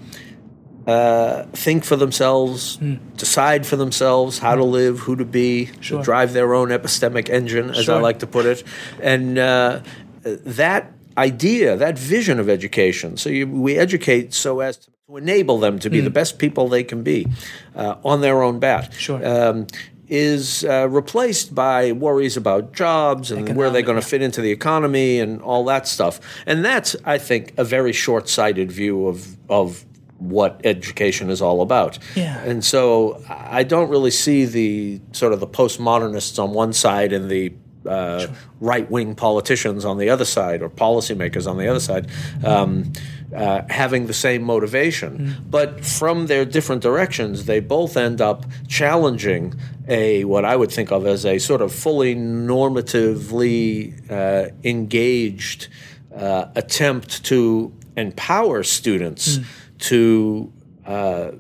uh, 0.87 1.43
think 1.53 1.85
for 1.85 1.97
themselves, 1.97 2.79
decide 3.17 3.67
for 3.67 3.77
themselves 3.77 4.39
how 4.39 4.55
to 4.55 4.65
live, 4.65 5.01
who 5.01 5.17
to 5.17 5.25
be, 5.25 5.71
Sure. 5.81 6.03
drive 6.03 6.33
their 6.33 6.55
own 6.55 6.69
epistemic 6.69 7.29
engine, 7.29 7.71
as 7.71 7.89
I 7.89 7.99
like 8.01 8.21
to 8.21 8.27
put 8.27 8.47
it, 8.47 8.63
and 9.03 9.39
uh, 9.39 9.81
that 10.23 10.93
idea, 11.19 11.77
that 11.77 11.99
vision 11.99 12.39
of 12.39 12.49
education. 12.49 13.17
So 13.17 13.31
you, 13.31 13.47
we 13.47 13.77
educate 13.79 14.35
so 14.35 14.61
as 14.61 14.77
to 14.77 14.91
enable 15.17 15.59
them 15.59 15.79
to 15.79 15.91
be 15.91 16.01
the 16.01 16.11
best 16.11 16.39
people 16.39 16.69
they 16.69 16.85
can 16.85 17.03
be 17.03 17.27
uh, 17.75 17.97
on 18.05 18.21
their 18.21 18.43
own 18.43 18.59
bat. 18.59 18.93
Sure. 18.93 19.27
Um, 19.27 19.67
is 20.09 20.65
uh, 20.65 20.89
replaced 20.89 21.53
by 21.53 21.91
worries 21.91 22.37
about 22.37 22.73
jobs 22.73 23.33
and 23.33 23.57
where 23.57 23.71
they're 23.71 23.83
going 23.83 24.01
to 24.01 24.07
fit 24.07 24.23
into 24.23 24.41
the 24.41 24.53
economy 24.53 25.19
and 25.19 25.43
all 25.43 25.65
that 25.65 25.89
stuff. 25.89 26.21
And 26.47 26.65
that's, 26.65 26.95
I 27.05 27.19
think, 27.19 27.55
a 27.57 27.65
very 27.65 27.93
short-sighted 27.93 28.71
view 28.71 29.09
of 29.09 29.37
of 29.49 29.85
what 30.19 30.61
education 30.65 31.31
is 31.31 31.43
all 31.43 31.61
about. 31.61 31.99
Yeah. 32.15 32.39
And 32.43 32.65
so 32.65 33.23
I 33.29 33.65
don't 33.65 33.91
really 33.91 34.11
see 34.11 34.45
the 34.45 35.01
sort 35.13 35.33
of 35.33 35.41
the 35.41 35.47
postmodernists 35.47 36.43
on 36.43 36.53
one 36.53 36.73
side 36.73 37.13
and 37.13 37.31
the 37.31 37.53
uh, 37.87 38.27
right-wing 38.61 39.15
politicians 39.15 39.85
on 39.85 39.99
the 39.99 40.11
other 40.11 40.25
side 40.25 40.63
or 40.63 40.69
policymakers 40.69 41.49
on 41.49 41.57
the 41.57 41.69
other 41.69 41.79
side 41.81 42.11
um, 42.45 42.93
uh, 43.35 43.63
having 43.69 44.07
the 44.07 44.13
same 44.13 44.43
motivation. 44.43 45.37
But 45.49 45.85
from 45.85 46.27
their 46.27 46.45
different 46.45 46.83
directions, 46.83 47.45
they 47.45 47.61
both 47.61 47.97
end 47.97 48.21
up 48.21 48.45
challenging 48.69 49.55
a 49.89 50.25
what 50.25 50.45
I 50.45 50.57
would 50.57 50.73
think 50.73 50.91
of 50.91 51.07
as 51.07 51.25
a 51.25 51.39
sort 51.39 51.63
of 51.63 51.73
fully 51.73 52.17
normatively 52.17 54.11
uh, 54.11 54.51
engaged 54.65 55.69
uh, 56.15 56.47
attempt 56.57 57.25
to 57.25 57.73
empower 57.97 58.63
students 58.63 59.39
to 59.79 60.53
uh, 60.85 61.31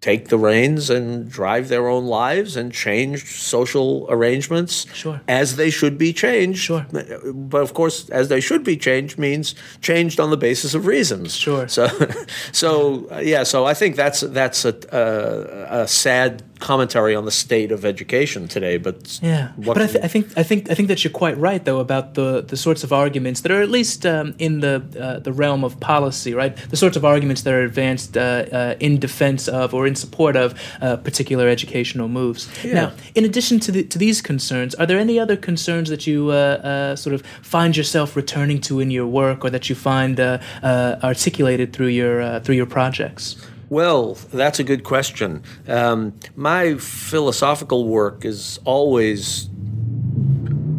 take 0.00 0.28
the 0.28 0.38
reins 0.38 0.90
and 0.90 1.28
drive 1.28 1.68
their 1.68 1.88
own 1.88 2.06
lives 2.06 2.56
and 2.56 2.72
change 2.72 3.24
social 3.36 4.06
arrangements 4.08 4.86
Sure. 4.94 5.20
as 5.26 5.56
they 5.56 5.70
should 5.70 5.98
be 5.98 6.12
changed. 6.12 6.60
Sure. 6.60 6.86
But 7.34 7.62
of 7.62 7.74
course, 7.74 8.08
as 8.10 8.28
they 8.28 8.40
should 8.40 8.62
be 8.62 8.76
changed 8.76 9.18
means 9.18 9.56
changed 9.80 10.20
on 10.20 10.30
the 10.30 10.36
basis 10.36 10.72
of 10.74 10.86
reasons. 10.86 11.34
Sure. 11.34 11.66
So, 11.66 11.88
so 12.52 13.08
uh, 13.10 13.18
yeah. 13.18 13.42
So 13.42 13.66
I 13.66 13.74
think 13.74 13.96
that's 13.96 14.20
that's 14.20 14.64
a, 14.64 14.76
a, 14.92 15.82
a 15.82 15.88
sad 15.88 16.47
commentary 16.58 17.14
on 17.14 17.24
the 17.24 17.30
state 17.30 17.72
of 17.72 17.84
education 17.84 18.48
today. 18.48 18.76
But 18.78 19.18
Yeah, 19.22 19.52
what 19.56 19.74
but 19.74 19.82
I, 19.82 19.86
th- 19.86 20.04
I 20.04 20.08
think 20.08 20.26
I 20.36 20.42
think 20.42 20.70
I 20.70 20.74
think 20.74 20.88
that 20.88 21.04
you're 21.04 21.12
quite 21.12 21.38
right 21.38 21.64
though 21.64 21.80
about 21.80 22.14
the, 22.14 22.42
the 22.42 22.56
sorts 22.56 22.84
of 22.84 22.92
arguments 22.92 23.40
that 23.42 23.52
are 23.52 23.62
at 23.62 23.70
least 23.70 24.04
um, 24.06 24.34
in 24.38 24.60
the 24.60 24.82
uh, 25.00 25.18
the 25.20 25.32
realm 25.32 25.64
of 25.64 25.78
policy, 25.80 26.34
right? 26.34 26.56
The 26.70 26.76
sorts 26.76 26.96
of 26.96 27.04
arguments 27.04 27.42
that 27.42 27.54
are 27.54 27.62
advanced 27.62 28.16
uh, 28.16 28.20
uh, 28.20 28.74
in 28.80 28.98
defense 28.98 29.48
of 29.48 29.74
or 29.74 29.86
in 29.86 29.94
support 29.94 30.36
of 30.36 30.54
uh, 30.80 30.96
particular 30.96 31.48
educational 31.48 32.08
moves. 32.08 32.48
Now, 32.64 32.92
in 33.14 33.24
addition 33.24 33.60
to 33.60 33.72
the, 33.72 33.84
to 33.84 33.98
these 33.98 34.20
concerns, 34.22 34.74
are 34.74 34.86
there 34.86 34.98
any 34.98 35.18
other 35.18 35.36
concerns 35.36 35.88
that 35.90 36.06
you 36.06 36.30
uh, 36.30 36.34
uh, 36.34 36.96
sort 36.96 37.14
of 37.14 37.22
find 37.42 37.76
yourself 37.76 38.16
returning 38.16 38.60
to 38.62 38.80
in 38.80 38.90
your 38.90 39.06
work, 39.06 39.44
or 39.44 39.50
that 39.50 39.68
you 39.68 39.74
find 39.74 40.20
uh, 40.20 40.38
uh, 40.62 40.96
articulated 41.02 41.72
through 41.72 41.88
your 41.88 42.20
uh, 42.20 42.40
through 42.40 42.56
your 42.56 42.66
projects? 42.66 43.36
Well, 43.70 44.14
that's 44.32 44.58
a 44.58 44.64
good 44.64 44.82
question. 44.82 45.42
Um, 45.66 46.14
my 46.36 46.74
philosophical 46.76 47.86
work 47.86 48.24
is 48.24 48.58
always 48.64 49.48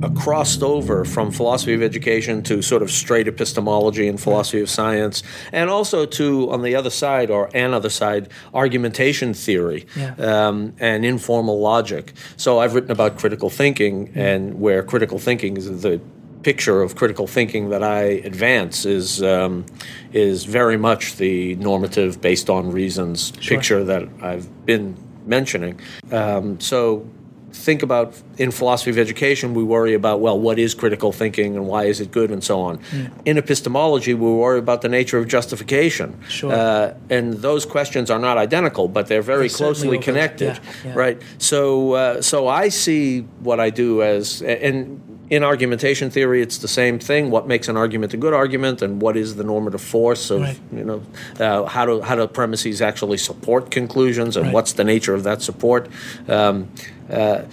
uh, 0.02 0.10
crossed 0.12 0.64
over 0.64 1.04
from 1.06 1.30
philosophy 1.30 1.74
of 1.74 1.84
education 1.84 2.42
to 2.44 2.62
sort 2.62 2.82
of 2.82 2.90
straight 2.90 3.28
epistemology 3.28 4.08
and 4.08 4.20
philosophy 4.20 4.62
of 4.62 4.70
science, 4.70 5.22
and 5.52 5.70
also 5.70 6.06
to, 6.06 6.50
on 6.52 6.64
the 6.64 6.74
other 6.76 6.90
side, 6.90 7.30
or 7.30 7.50
an 7.54 7.74
other 7.74 7.90
side, 7.90 8.30
argumentation 8.54 9.34
theory 9.34 9.86
Yeah. 9.96 10.16
um, 10.18 10.74
and 10.80 11.06
informal 11.06 11.60
logic. 11.60 12.14
So 12.38 12.60
I've 12.60 12.74
written 12.76 12.92
about 12.92 13.18
critical 13.20 13.50
thinking, 13.50 14.12
and 14.16 14.60
where 14.60 14.82
critical 14.84 15.20
thinking 15.20 15.58
is 15.58 15.82
the 15.82 16.00
picture 16.44 16.82
of 16.82 16.96
critical 16.96 17.28
thinking 17.28 17.70
that 17.70 17.84
I 17.84 18.02
advance 18.24 18.86
is 18.86 19.22
um, 19.22 19.66
is 20.14 20.46
very 20.46 20.78
much 20.78 21.18
the 21.18 21.56
normative, 21.56 22.22
based 22.22 22.50
on 22.50 22.72
reasons 22.72 23.32
picture 23.32 23.84
that 23.84 24.08
I've 24.22 24.66
been 24.66 24.96
mentioning. 25.26 25.80
Um, 26.12 26.60
so 26.60 27.06
think 27.52 27.82
about 27.84 28.14
in 28.38 28.52
philosophy 28.52 28.92
of 28.92 28.98
education 29.00 29.56
we 29.56 29.64
worry 29.64 29.96
about 29.96 30.20
well 30.22 30.40
what 30.40 30.60
is 30.60 30.76
critical 30.76 31.12
thinking 31.12 31.56
and 31.56 31.66
why 31.68 31.84
is 31.86 32.00
it 32.00 32.12
good 32.12 32.30
and 32.30 32.44
so 32.44 32.62
on 32.62 32.80
in 33.26 33.40
epistemology 33.40 34.14
we 34.14 34.32
worry 34.32 34.60
about 34.60 34.82
the 34.84 34.88
nature 34.88 35.18
of 35.18 35.28
justification 35.28 36.16
Sure. 36.30 36.54
uh, 36.54 36.94
and 37.10 37.34
those 37.34 37.66
questions 37.66 38.12
are 38.12 38.20
not 38.20 38.38
identical 38.38 38.88
but 38.88 39.08
they're 39.08 39.24
very 39.24 39.46
They 39.46 39.48
certainly 39.50 39.98
closely 39.98 40.00
connected 40.00 40.58
yeah, 40.58 40.92
yeah. 40.92 40.94
right 40.94 41.22
so 41.40 41.94
uh, 41.94 42.22
so 42.22 42.48
I 42.48 42.70
see 42.70 43.22
what 43.40 43.60
I 43.60 43.72
do 43.72 44.04
as 44.04 44.44
and 44.44 45.02
in 45.30 45.44
argumentation 45.44 46.10
theory 46.10 46.42
it's 46.42 46.58
the 46.58 46.68
same 46.68 46.98
thing 47.00 47.30
what 47.30 47.48
makes 47.48 47.68
an 47.68 47.78
argument 47.78 48.14
a 48.14 48.18
good 48.18 48.34
argument 48.34 48.82
and 48.82 49.02
what 49.02 49.16
is 49.16 49.36
the 49.36 49.44
normative 49.44 49.82
force 49.82 50.32
of 50.32 50.42
Right. 50.42 50.60
you 50.74 50.84
know 50.84 51.04
uh, 51.40 51.66
how 51.66 51.86
do 51.86 52.02
how 52.02 52.16
do 52.16 52.28
premises 52.28 52.82
actually 52.82 53.18
support 53.18 53.70
conclusions 53.72 54.36
and 54.36 54.48
Right. 54.48 54.54
what's 54.54 54.74
the 54.74 54.84
nature 54.84 55.14
of 55.14 55.24
that 55.24 55.42
support 55.42 55.88
um, 56.28 56.70
uh, 57.12 57.44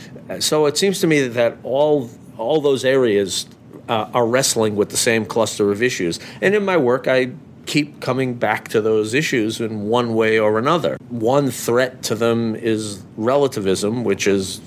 so 0.40 0.66
it 0.66 0.76
seems 0.78 1.00
to 1.00 1.06
me 1.06 1.28
that 1.28 1.56
all 1.62 2.10
all 2.38 2.60
those 2.60 2.84
areas 2.84 3.46
uh, 3.88 4.08
are 4.14 4.26
wrestling 4.26 4.74
with 4.76 4.90
the 4.90 4.96
same 4.96 5.24
cluster 5.26 5.70
of 5.70 5.82
issues 5.82 6.18
and 6.40 6.54
in 6.54 6.64
my 6.64 6.76
work 6.76 7.06
I 7.08 7.32
keep 7.66 8.00
coming 8.00 8.34
back 8.34 8.68
to 8.68 8.80
those 8.80 9.12
issues 9.12 9.60
in 9.60 9.88
one 9.88 10.14
way 10.14 10.38
or 10.38 10.56
another 10.58 10.96
one 11.10 11.50
threat 11.50 12.02
to 12.04 12.14
them 12.14 12.54
is 12.54 13.02
relativism 13.16 14.04
which 14.04 14.26
is 14.26 14.60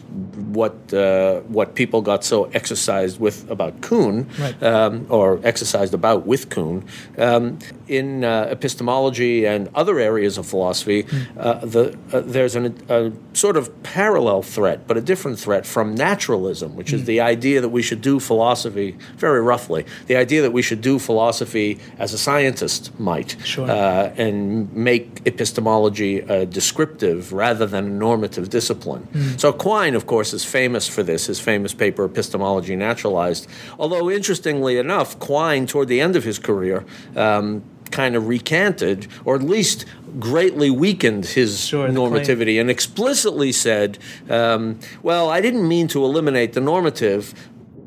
what 0.53 0.93
uh, 0.93 1.39
what 1.41 1.75
people 1.75 2.01
got 2.01 2.23
so 2.23 2.45
exercised 2.53 3.19
with 3.19 3.49
about 3.51 3.81
Kuhn, 3.81 4.27
Right. 4.39 4.63
um, 4.63 5.05
or 5.09 5.39
exercised 5.43 5.93
about 5.93 6.25
with 6.25 6.49
Kuhn. 6.49 6.83
Um, 7.17 7.59
in 7.87 8.23
uh, 8.23 8.47
epistemology 8.51 9.45
and 9.45 9.69
other 9.75 9.99
areas 9.99 10.37
of 10.37 10.45
philosophy, 10.45 11.05
uh, 11.37 11.65
the, 11.65 11.97
uh, 12.13 12.19
there's 12.21 12.55
an, 12.55 12.75
a 12.89 13.11
sort 13.33 13.57
of 13.57 13.71
parallel 13.83 14.41
threat, 14.43 14.87
but 14.87 14.95
a 14.97 15.01
different 15.01 15.39
threat 15.39 15.65
from 15.65 15.95
naturalism, 15.95 16.75
which 16.75 16.93
is 16.93 17.05
the 17.05 17.19
idea 17.19 17.61
that 17.61 17.69
we 17.69 17.81
should 17.81 18.01
do 18.01 18.19
philosophy, 18.19 18.95
very 19.17 19.41
roughly, 19.41 19.85
the 20.07 20.15
idea 20.15 20.41
that 20.41 20.51
we 20.53 20.61
should 20.61 20.81
do 20.81 20.99
philosophy 20.99 21.79
as 21.97 22.13
a 22.13 22.17
scientist 22.17 22.91
might, 22.99 23.35
Sure. 23.43 23.69
uh, 23.69 24.13
and 24.17 24.71
make 24.73 25.21
epistemology 25.25 26.19
a 26.19 26.45
descriptive 26.45 27.33
rather 27.33 27.65
than 27.65 27.85
a 27.85 27.89
normative 27.89 28.49
discipline. 28.49 29.07
So 29.37 29.51
Quine, 29.51 29.95
of 29.99 30.07
course, 30.07 30.33
is 30.33 30.45
famous 30.45 30.87
for 30.87 31.03
this, 31.03 31.25
his 31.25 31.41
famous 31.41 31.73
paper, 31.73 32.05
Epistemology 32.05 32.75
Naturalized. 32.77 33.47
Although, 33.77 34.09
interestingly 34.09 34.77
enough, 34.77 35.19
Quine, 35.19 35.67
toward 35.67 35.89
the 35.89 35.99
end 35.99 36.15
of 36.15 36.23
his 36.23 36.39
career, 36.39 36.85
um, 37.17 37.61
kind 37.91 38.15
of 38.15 38.29
recanted, 38.29 39.07
or 39.25 39.35
at 39.35 39.43
least 39.43 39.85
greatly 40.17 40.69
weakened 40.69 41.25
his 41.25 41.65
Sure, 41.65 41.87
the 41.87 41.93
claim. 41.93 42.11
normativity 42.11 42.61
and 42.61 42.69
explicitly 42.69 43.51
said, 43.51 43.97
um, 44.29 44.79
well, 45.03 45.29
I 45.29 45.41
didn't 45.41 45.67
mean 45.67 45.89
to 45.89 46.05
eliminate 46.05 46.53
the 46.53 46.61
normative. 46.61 47.33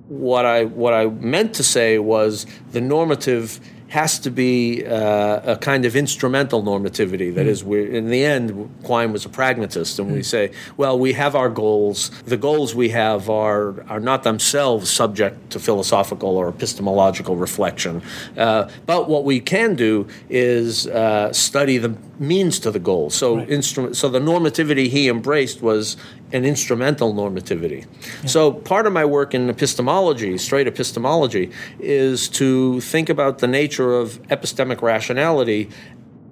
What 0.08 0.44
I, 0.44 0.66
what 0.66 0.92
I 0.92 1.06
meant 1.06 1.54
to 1.54 1.62
say 1.62 1.98
was 1.98 2.44
the 2.72 2.80
normative 2.82 3.58
has 3.92 4.18
to 4.18 4.30
be 4.30 4.82
uh, 4.86 5.52
a 5.52 5.56
kind 5.58 5.84
of 5.84 5.94
instrumental 5.94 6.62
normativity. 6.62 7.34
That 7.34 7.46
is, 7.46 7.62
we're, 7.62 7.86
in 7.86 8.08
the 8.08 8.24
end, 8.24 8.70
Quine 8.84 9.12
was 9.12 9.26
a 9.26 9.28
pragmatist, 9.28 9.98
and 9.98 10.10
we 10.10 10.22
say, 10.22 10.52
well, 10.78 10.98
we 10.98 11.12
have 11.12 11.36
our 11.36 11.50
goals. 11.50 12.10
The 12.24 12.38
goals 12.38 12.74
we 12.74 12.88
have 12.88 13.28
are 13.28 13.82
are 13.90 14.00
not 14.00 14.22
themselves 14.22 14.88
subject 14.88 15.50
to 15.50 15.58
philosophical 15.58 16.38
or 16.38 16.48
epistemological 16.48 17.36
reflection. 17.36 18.00
Uh, 18.34 18.70
but 18.86 19.10
what 19.10 19.24
we 19.24 19.40
can 19.40 19.74
do 19.74 20.08
is 20.30 20.86
uh, 20.86 21.30
study 21.34 21.76
the 21.76 21.94
means 22.18 22.58
to 22.60 22.70
the 22.70 22.78
goal. 22.78 23.10
So, 23.10 23.40
instrument. 23.40 23.96
So 23.96 24.08
the 24.08 24.20
normativity 24.20 24.88
he 24.88 25.08
embraced 25.08 25.60
was 25.60 25.98
an 26.32 26.44
instrumental 26.44 27.12
normativity. 27.14 27.86
So 28.26 28.52
part 28.52 28.86
of 28.86 28.92
my 28.92 29.04
work 29.04 29.34
in 29.34 29.50
epistemology, 29.50 30.38
straight 30.38 30.66
epistemology, 30.66 31.50
is 31.78 32.28
to 32.30 32.80
think 32.80 33.08
about 33.08 33.38
the 33.38 33.46
nature 33.46 33.94
of 33.94 34.22
epistemic 34.28 34.82
rationality 34.82 35.68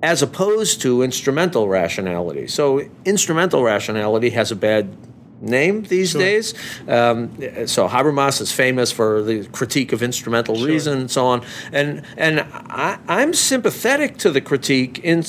as 0.03 0.23
opposed 0.23 0.81
to 0.81 1.03
instrumental 1.03 1.69
rationality. 1.69 2.47
So 2.47 2.89
instrumental 3.05 3.63
rationality 3.63 4.31
has 4.31 4.51
a 4.51 4.57
bad 4.57 4.97
name 5.43 5.83
these 5.85 6.13
days. 6.13 6.55
Um, 6.87 7.37
so 7.67 7.89
Habermas 7.89 8.41
is 8.41 8.53
famous 8.53 8.93
for 8.93 9.23
the 9.23 9.47
critique 9.47 9.93
of 9.93 10.03
instrumental 10.03 10.57
reason 10.57 10.99
and 11.01 11.11
so 11.11 11.27
on. 11.27 11.43
And 11.73 12.03
and 12.17 12.41
I, 12.41 12.99
I'm 13.09 13.35
sympathetic 13.35 14.19
to 14.19 14.31
the 14.31 14.41
critique 14.41 14.99
in 15.01 15.25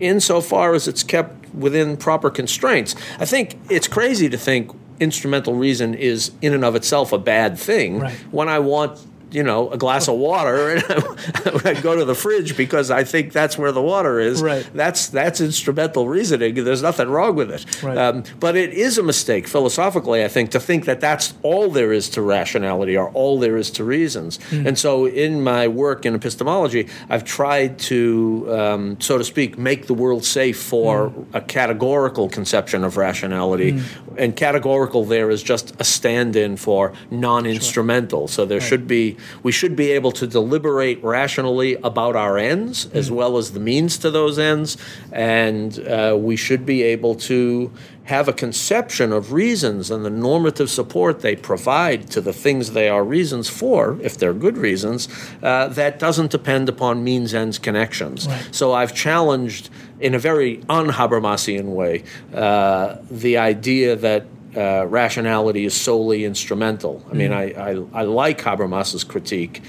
insofar 0.00 0.74
as 0.74 0.88
it's 0.88 1.02
kept 1.02 1.41
within 1.54 1.96
proper 1.96 2.30
constraints. 2.30 2.94
I 3.18 3.24
think 3.24 3.58
it's 3.70 3.88
crazy 3.88 4.28
to 4.28 4.38
think 4.38 4.70
instrumental 5.00 5.54
reason 5.54 5.94
is 5.94 6.30
in 6.40 6.54
and 6.54 6.64
of 6.64 6.74
itself 6.76 7.12
a 7.12 7.18
bad 7.18 7.58
thing 7.58 7.98
Right. 7.98 8.14
when 8.30 8.48
I 8.48 8.58
want 8.60 8.98
you 9.32 9.42
know, 9.42 9.70
a 9.70 9.78
glass 9.78 10.08
of 10.08 10.16
water 10.16 10.70
and 10.70 10.84
I 11.66 11.80
go 11.80 11.96
to 11.96 12.04
the 12.04 12.14
fridge 12.14 12.56
because 12.56 12.90
I 12.90 13.04
think 13.04 13.32
that's 13.32 13.56
where 13.56 13.72
the 13.72 13.82
water 13.82 14.20
is. 14.20 14.42
Right. 14.42 14.68
That's 14.74 15.08
that's 15.08 15.40
instrumental 15.40 16.08
reasoning. 16.08 16.54
There's 16.54 16.82
nothing 16.82 17.08
wrong 17.08 17.34
with 17.34 17.50
it. 17.50 17.82
Right. 17.82 17.96
Um, 17.96 18.24
but 18.38 18.56
it 18.56 18.72
is 18.72 18.98
a 18.98 19.02
mistake 19.02 19.48
philosophically, 19.48 20.24
I 20.24 20.28
think, 20.28 20.50
to 20.50 20.60
think 20.60 20.84
that 20.84 21.00
that's 21.00 21.34
all 21.42 21.70
there 21.70 21.92
is 21.92 22.08
to 22.10 22.22
rationality 22.22 22.96
or 22.96 23.10
all 23.10 23.38
there 23.38 23.56
is 23.56 23.70
to 23.72 23.84
reasons. 23.84 24.38
And 24.50 24.78
so, 24.78 25.06
in 25.06 25.42
my 25.42 25.68
work 25.68 26.04
in 26.06 26.14
epistemology, 26.14 26.88
I've 27.08 27.24
tried 27.24 27.78
to, 27.80 28.46
um, 28.50 29.00
so 29.00 29.18
to 29.18 29.24
speak, 29.24 29.58
make 29.58 29.86
the 29.86 29.94
world 29.94 30.24
safe 30.24 30.60
for 30.60 31.12
a 31.32 31.40
categorical 31.40 32.28
conception 32.28 32.84
of 32.84 32.96
rationality. 32.96 33.80
And 34.16 34.36
categorical 34.36 35.04
there 35.04 35.30
is 35.30 35.42
just 35.42 35.74
a 35.80 35.84
stand-in 35.84 36.56
for 36.56 36.92
non-instrumental. 37.10 38.28
So 38.28 38.44
there 38.44 38.60
should 38.60 38.86
be 38.86 39.16
we 39.42 39.52
should 39.52 39.76
be 39.76 39.90
able 39.90 40.12
to 40.12 40.26
deliberate 40.26 41.02
rationally 41.02 41.74
about 41.76 42.16
our 42.16 42.38
ends 42.38 42.86
as 42.92 43.10
well 43.10 43.36
as 43.36 43.52
the 43.52 43.60
means 43.60 43.98
to 43.98 44.10
those 44.10 44.38
ends, 44.38 44.76
and 45.12 45.78
uh, 45.80 46.16
we 46.18 46.36
should 46.36 46.64
be 46.64 46.82
able 46.82 47.14
to 47.14 47.70
have 48.04 48.26
a 48.26 48.32
conception 48.32 49.12
of 49.12 49.32
reasons 49.32 49.90
and 49.90 50.04
the 50.04 50.10
normative 50.10 50.68
support 50.68 51.20
they 51.20 51.36
provide 51.36 52.10
to 52.10 52.20
the 52.20 52.32
things 52.32 52.72
they 52.72 52.88
are 52.88 53.04
reasons 53.04 53.48
for, 53.48 53.96
if 54.02 54.18
they're 54.18 54.32
good 54.32 54.56
reasons, 54.56 55.08
uh, 55.42 55.68
that 55.68 55.98
doesn't 56.00 56.30
depend 56.30 56.68
upon 56.68 57.04
means 57.04 57.32
ends 57.32 57.58
connections. 57.58 58.26
So 58.50 58.72
I've 58.72 58.94
challenged 58.94 59.70
in 60.00 60.14
a 60.14 60.18
very 60.18 60.62
un 60.68 60.88
Habermasian 60.88 61.66
way 61.66 62.02
uh, 62.34 62.96
the 63.08 63.36
idea 63.36 63.94
that 63.94 64.26
uh, 64.56 64.86
rationality 64.86 65.64
is 65.64 65.74
solely 65.74 66.24
instrumental. 66.24 67.04
I 67.10 67.14
mean, 67.14 67.32
I, 67.32 67.52
I, 67.52 67.70
I 67.92 68.02
like 68.02 68.40
Habermas's 68.40 69.04
critique 69.04 69.62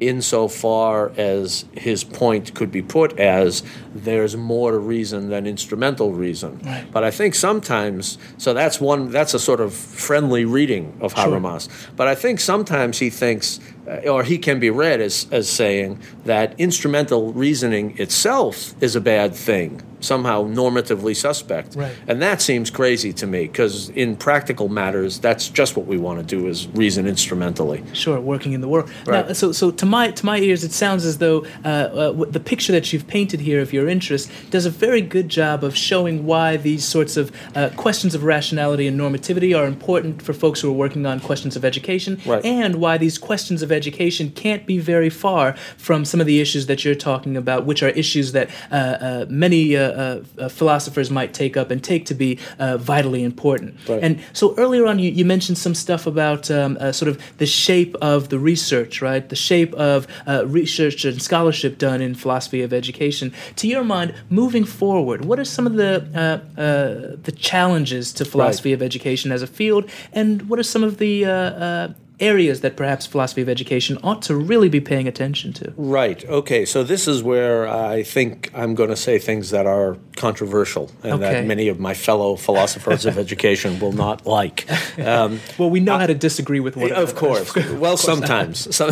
insofar 0.00 1.12
as 1.16 1.64
his 1.72 2.04
point 2.04 2.54
could 2.54 2.70
be 2.70 2.82
put 2.82 3.18
as 3.18 3.62
there's 3.94 4.36
more 4.36 4.72
to 4.72 4.78
reason 4.78 5.28
than 5.28 5.46
instrumental 5.46 6.12
reason. 6.12 6.58
Right. 6.64 6.86
But 6.92 7.04
I 7.04 7.10
think 7.10 7.34
sometimes, 7.34 8.18
so 8.38 8.52
that's 8.52 8.80
one, 8.80 9.10
that's 9.10 9.34
a 9.34 9.38
sort 9.38 9.60
of 9.60 9.72
friendly 9.72 10.44
reading 10.44 10.96
of 11.00 11.14
Habermas. 11.14 11.68
But 11.96 12.08
I 12.08 12.14
think 12.14 12.40
sometimes 12.40 12.98
he 12.98 13.08
thinks, 13.10 13.60
uh, 13.86 14.08
or 14.10 14.24
he 14.24 14.38
can 14.38 14.58
be 14.58 14.70
read 14.70 15.00
as, 15.00 15.26
as 15.30 15.48
saying 15.48 16.00
that 16.24 16.58
instrumental 16.58 17.32
reasoning 17.32 17.96
itself 17.98 18.74
is 18.82 18.96
a 18.96 19.00
bad 19.00 19.34
thing, 19.34 19.80
somehow 20.00 20.42
normatively 20.44 21.14
suspect. 21.14 21.76
Right. 21.76 21.94
And 22.08 22.20
that 22.22 22.40
seems 22.42 22.70
crazy 22.70 23.12
to 23.12 23.26
me 23.26 23.46
because 23.46 23.90
in 23.90 24.16
practical 24.16 24.68
matters, 24.68 25.20
that's 25.20 25.48
just 25.50 25.76
what 25.76 25.86
we 25.86 25.98
want 25.98 26.18
to 26.18 26.24
do 26.24 26.48
is 26.48 26.66
reason 26.68 27.06
instrumentally. 27.06 27.84
Sure, 27.92 28.18
working 28.20 28.52
in 28.54 28.60
the 28.60 28.68
world. 28.68 28.90
Now, 29.06 29.22
Right. 29.22 29.36
so, 29.36 29.52
so 29.52 29.70
to 29.70 29.86
my 29.86 30.10
to 30.10 30.26
my 30.26 30.38
ears, 30.38 30.64
it 30.64 30.72
sounds 30.72 31.04
as 31.04 31.18
though 31.18 31.44
uh, 31.64 31.68
uh, 31.68 32.24
the 32.30 32.40
picture 32.40 32.72
that 32.72 32.92
you've 32.92 33.06
painted 33.06 33.40
here 33.40 33.60
of 33.60 33.72
your 33.72 33.83
interest 33.88 34.30
does 34.50 34.66
a 34.66 34.70
very 34.70 35.00
good 35.00 35.28
job 35.28 35.64
of 35.64 35.76
showing 35.76 36.26
why 36.26 36.56
these 36.56 36.84
sorts 36.84 37.16
of 37.16 37.30
uh, 37.54 37.70
questions 37.76 38.14
of 38.14 38.24
rationality 38.24 38.86
and 38.86 38.98
normativity 38.98 39.56
are 39.56 39.66
important 39.66 40.22
for 40.22 40.32
folks 40.32 40.60
who 40.60 40.68
are 40.68 40.72
working 40.72 41.06
on 41.06 41.20
questions 41.20 41.56
of 41.56 41.64
education, 41.64 42.20
Right. 42.26 42.44
and 42.44 42.76
why 42.76 42.98
these 42.98 43.18
questions 43.18 43.62
of 43.62 43.70
education 43.72 44.30
can't 44.30 44.66
be 44.66 44.78
very 44.78 45.10
far 45.10 45.54
from 45.76 46.04
some 46.04 46.20
of 46.20 46.26
the 46.26 46.40
issues 46.40 46.66
that 46.66 46.84
you're 46.84 46.94
talking 46.94 47.36
about, 47.36 47.64
which 47.66 47.82
are 47.82 47.88
issues 47.90 48.32
that 48.32 48.48
uh, 48.70 48.74
uh, 48.74 49.26
many 49.28 49.76
uh, 49.76 49.82
uh, 49.82 50.22
uh, 50.38 50.48
philosophers 50.48 51.10
might 51.10 51.34
take 51.34 51.56
up 51.56 51.70
and 51.70 51.82
take 51.82 52.06
to 52.06 52.14
be 52.14 52.38
uh, 52.58 52.76
vitally 52.76 53.22
important. 53.22 53.76
Right. 53.88 54.02
And 54.02 54.20
so 54.32 54.54
earlier 54.56 54.86
on, 54.86 54.98
you, 54.98 55.10
you 55.10 55.24
mentioned 55.24 55.58
some 55.58 55.74
stuff 55.74 56.06
about 56.06 56.50
um, 56.50 56.76
uh, 56.80 56.92
sort 56.92 57.08
of 57.08 57.20
the 57.38 57.46
shape 57.46 57.94
of 58.00 58.28
the 58.28 58.38
research, 58.38 59.02
right? 59.02 59.28
The 59.28 59.36
shape 59.36 59.72
of 59.74 60.06
uh, 60.26 60.46
research 60.46 61.04
and 61.04 61.20
scholarship 61.22 61.78
done 61.78 62.00
in 62.00 62.14
philosophy 62.14 62.62
of 62.62 62.72
education. 62.72 63.32
To 63.56 63.68
your 63.74 63.84
mind, 63.96 64.14
moving 64.30 64.64
forward, 64.80 65.18
what 65.28 65.38
are 65.38 65.44
some 65.56 65.66
of 65.70 65.74
the 65.82 65.92
uh, 66.14 66.20
uh, 66.60 67.16
the 67.28 67.32
challenges 67.50 68.12
to 68.18 68.24
philosophy 68.24 68.72
of 68.76 68.80
education 68.90 69.32
as 69.36 69.42
a 69.42 69.46
field, 69.58 69.82
and 70.12 70.48
what 70.48 70.58
are 70.58 70.68
some 70.74 70.84
of 70.88 70.96
the 70.98 71.14
uh, 71.24 71.30
uh, 71.66 71.88
areas 72.20 72.60
that 72.60 72.76
perhaps 72.76 73.06
philosophy 73.06 73.42
of 73.42 73.48
education 73.48 73.98
ought 74.04 74.22
to 74.22 74.36
really 74.36 74.68
be 74.68 74.80
paying 74.80 75.08
attention 75.08 75.52
to? 75.52 75.72
Right. 75.76 76.24
Okay. 76.40 76.64
So 76.64 76.84
this 76.84 77.08
is 77.08 77.22
where 77.22 77.66
I 77.68 78.04
think 78.04 78.50
I'm 78.54 78.74
going 78.74 78.90
to 78.90 78.96
say 78.96 79.18
things 79.18 79.50
that 79.50 79.66
are 79.66 79.96
controversial 80.16 80.90
and 81.02 81.14
Okay. 81.14 81.32
that 81.32 81.46
many 81.46 81.66
of 81.68 81.78
my 81.80 81.94
fellow 81.94 82.36
philosophers 82.36 83.04
of 83.04 83.18
education 83.26 83.80
will 83.80 83.92
not 83.92 84.26
like. 84.26 84.58
Um, 84.98 85.40
Well, 85.58 85.70
we 85.70 85.80
know 85.80 85.98
how 85.98 86.06
to 86.06 86.14
disagree 86.14 86.60
with 86.60 86.76
one 86.76 86.92
of 86.92 87.14
course. 87.16 87.54
well, 87.84 87.96
sometimes. 87.96 88.74
So, 88.74 88.90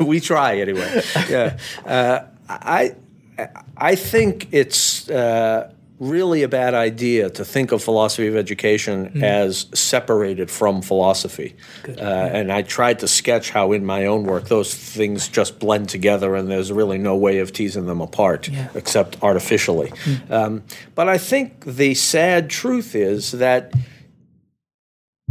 we 0.00 0.20
try 0.20 0.58
anyway. 0.60 1.02
Yeah. 1.28 1.58
Uh, 1.84 2.20
I 2.48 2.94
I 3.76 3.94
think 3.94 4.48
it's. 4.52 5.08
Uh, 5.10 5.72
Really, 6.00 6.42
a 6.42 6.48
bad 6.48 6.74
idea 6.74 7.30
to 7.30 7.44
think 7.44 7.70
of 7.70 7.80
philosophy 7.80 8.26
of 8.26 8.34
education 8.34 9.22
as 9.22 9.66
separated 9.72 10.50
from 10.50 10.82
philosophy. 10.82 11.54
Uh, 11.86 12.00
and 12.00 12.50
I 12.50 12.62
tried 12.62 12.98
to 13.00 13.06
sketch 13.06 13.50
how, 13.50 13.70
in 13.70 13.86
my 13.86 14.06
own 14.06 14.24
work, 14.24 14.48
those 14.48 14.74
things 14.74 15.28
just 15.28 15.60
blend 15.60 15.88
together, 15.88 16.34
and 16.34 16.50
there's 16.50 16.72
really 16.72 16.98
no 16.98 17.14
way 17.14 17.38
of 17.38 17.52
teasing 17.52 17.86
them 17.86 18.00
apart 18.00 18.48
Yeah. 18.48 18.66
except 18.74 19.16
artificially. 19.22 19.92
Um, 20.28 20.64
but 20.96 21.08
I 21.08 21.18
think 21.18 21.64
the 21.66 21.94
sad 21.94 22.50
truth 22.50 22.96
is 22.96 23.30
that 23.30 23.72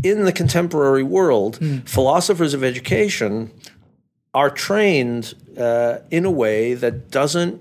in 0.03 0.23
the 0.23 0.31
contemporary 0.31 1.03
world, 1.03 1.59
philosophers 1.83 2.53
of 2.53 2.63
education 2.63 3.51
are 4.33 4.49
trained 4.49 5.33
uh, 5.57 5.97
in 6.09 6.23
a 6.23 6.31
way 6.31 6.75
that 6.75 7.11
doesn't 7.11 7.59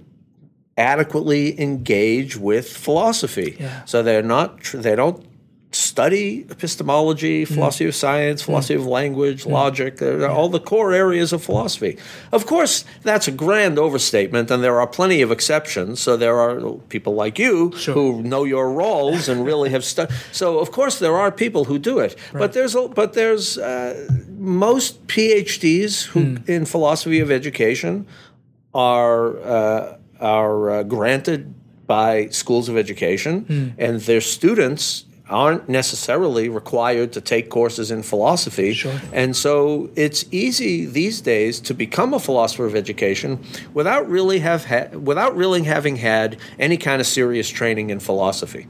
adequately 0.81 1.61
engage 1.61 2.37
with 2.37 2.67
philosophy. 2.77 3.57
Yeah. 3.61 3.85
So 3.85 4.03
they're 4.03 4.23
not. 4.37 4.61
Tr- 4.61 4.79
they 4.79 4.97
don't 4.97 5.25
study 5.73 6.45
epistemology, 6.51 7.45
philosophy 7.45 7.87
of 7.87 7.95
science, 7.95 8.43
philosophy 8.43 8.75
of 8.75 8.87
language, 8.87 9.47
logic. 9.47 10.03
All 10.03 10.49
the 10.49 10.59
core 10.59 10.93
areas 10.93 11.33
of 11.33 11.45
philosophy. 11.45 11.97
Of 12.33 12.45
course, 12.47 12.85
that's 13.05 13.29
a 13.29 13.31
grand 13.31 13.79
overstatement, 13.79 14.51
and 14.51 14.65
there 14.65 14.81
are 14.81 14.87
plenty 14.89 15.23
of 15.23 15.31
exceptions. 15.31 16.01
So 16.01 16.17
there 16.17 16.37
are 16.41 16.73
people 16.89 17.15
like 17.15 17.39
you 17.39 17.71
Sure. 17.77 17.95
who 17.95 18.21
know 18.23 18.43
your 18.43 18.73
roles 18.73 19.29
and 19.29 19.47
really 19.47 19.71
have 19.71 19.85
studied. 19.85 20.15
So 20.33 20.59
of 20.59 20.71
course 20.73 20.99
there 20.99 21.17
are 21.17 21.31
people 21.31 21.63
who 21.67 21.79
do 21.79 22.01
it, 22.01 22.17
but 22.33 22.53
there's 22.53 22.75
a, 22.75 22.89
but 22.89 23.13
there's 23.13 23.57
uh, 23.59 24.09
most 24.39 25.07
PhDs 25.07 26.07
who 26.13 26.21
in 26.53 26.65
philosophy 26.65 27.21
of 27.21 27.31
education 27.31 28.07
are 28.75 29.39
uh, 29.43 29.97
are 30.21 30.71
uh, 30.71 30.83
granted 30.83 31.55
by 31.87 32.29
schools 32.29 32.69
of 32.69 32.77
education, 32.77 33.75
and 33.79 34.01
their 34.03 34.21
students 34.21 35.05
aren't 35.29 35.69
necessarily 35.69 36.49
required 36.49 37.13
to 37.13 37.21
take 37.21 37.49
courses 37.49 37.91
in 37.91 38.03
philosophy. 38.03 38.73
Sure. 38.75 39.01
And 39.13 39.37
so 39.37 39.89
it's 39.95 40.25
easy 40.33 40.87
these 40.87 41.21
days 41.21 41.61
to 41.61 41.75
become 41.75 42.13
a 42.13 42.19
philosopher 42.19 42.67
of 42.67 42.75
education 42.75 43.39
without 43.73 44.09
really 44.09 44.41
have 44.41 44.65
ha- 44.65 44.89
without 44.99 45.37
really 45.37 45.63
having 45.63 45.97
had 45.97 46.37
any 46.59 46.77
kind 46.77 47.01
of 47.01 47.07
serious 47.07 47.49
training 47.49 47.91
in 47.91 48.01
philosophy. 48.01 48.67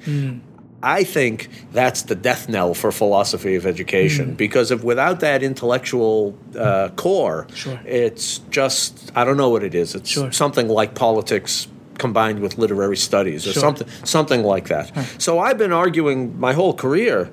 I 0.83 1.05
think 1.05 1.49
that's 1.73 2.03
the 2.03 2.15
death 2.15 2.49
knell 2.49 2.73
for 2.75 2.91
philosophy 2.91 3.55
of 3.55 3.67
education 3.67 4.35
because 4.35 4.71
if 4.71 4.83
without 4.83 5.21
that 5.21 5.43
intellectual 5.43 6.35
uh, 6.59 6.89
core, 6.97 7.47
Sure. 7.55 7.79
it's 7.85 8.39
just 8.51 9.13
I 9.15 9.25
don't 9.25 9.37
know 9.37 9.51
what 9.51 9.63
it 9.63 9.75
is. 9.75 9.95
It's 9.95 10.09
Sure. 10.11 10.33
something 10.33 10.69
like 10.69 10.95
politics 10.95 11.69
combined 11.99 12.41
with 12.41 12.57
literary 12.57 12.97
studies 12.97 13.47
or 13.47 13.53
Sure. 13.53 13.61
something 13.61 13.87
something 14.05 14.43
like 14.43 14.69
that. 14.69 14.91
So 15.19 15.39
I've 15.39 15.59
been 15.59 15.73
arguing 15.73 16.39
my 16.41 16.55
whole 16.55 16.73
career 16.73 17.31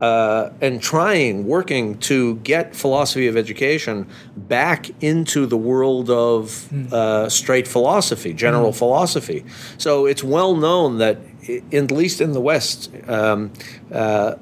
uh, 0.00 0.50
and 0.60 0.82
trying, 0.82 1.46
working 1.46 1.96
to 1.98 2.36
get 2.44 2.76
philosophy 2.76 3.26
of 3.28 3.36
education 3.36 4.06
back 4.36 4.90
into 5.00 5.46
the 5.46 5.56
world 5.56 6.10
of 6.10 6.68
uh, 6.92 7.28
straight 7.30 7.66
philosophy, 7.66 8.34
general 8.34 8.72
philosophy. 8.72 9.42
So 9.78 10.04
it's 10.04 10.22
well 10.22 10.54
known 10.54 10.98
that, 10.98 11.16
i- 11.48 11.62
at 11.72 11.90
least 11.90 12.20
in 12.20 12.32
the 12.32 12.40
West, 12.40 12.90
um, 13.08 13.50
uh, 13.92 14.34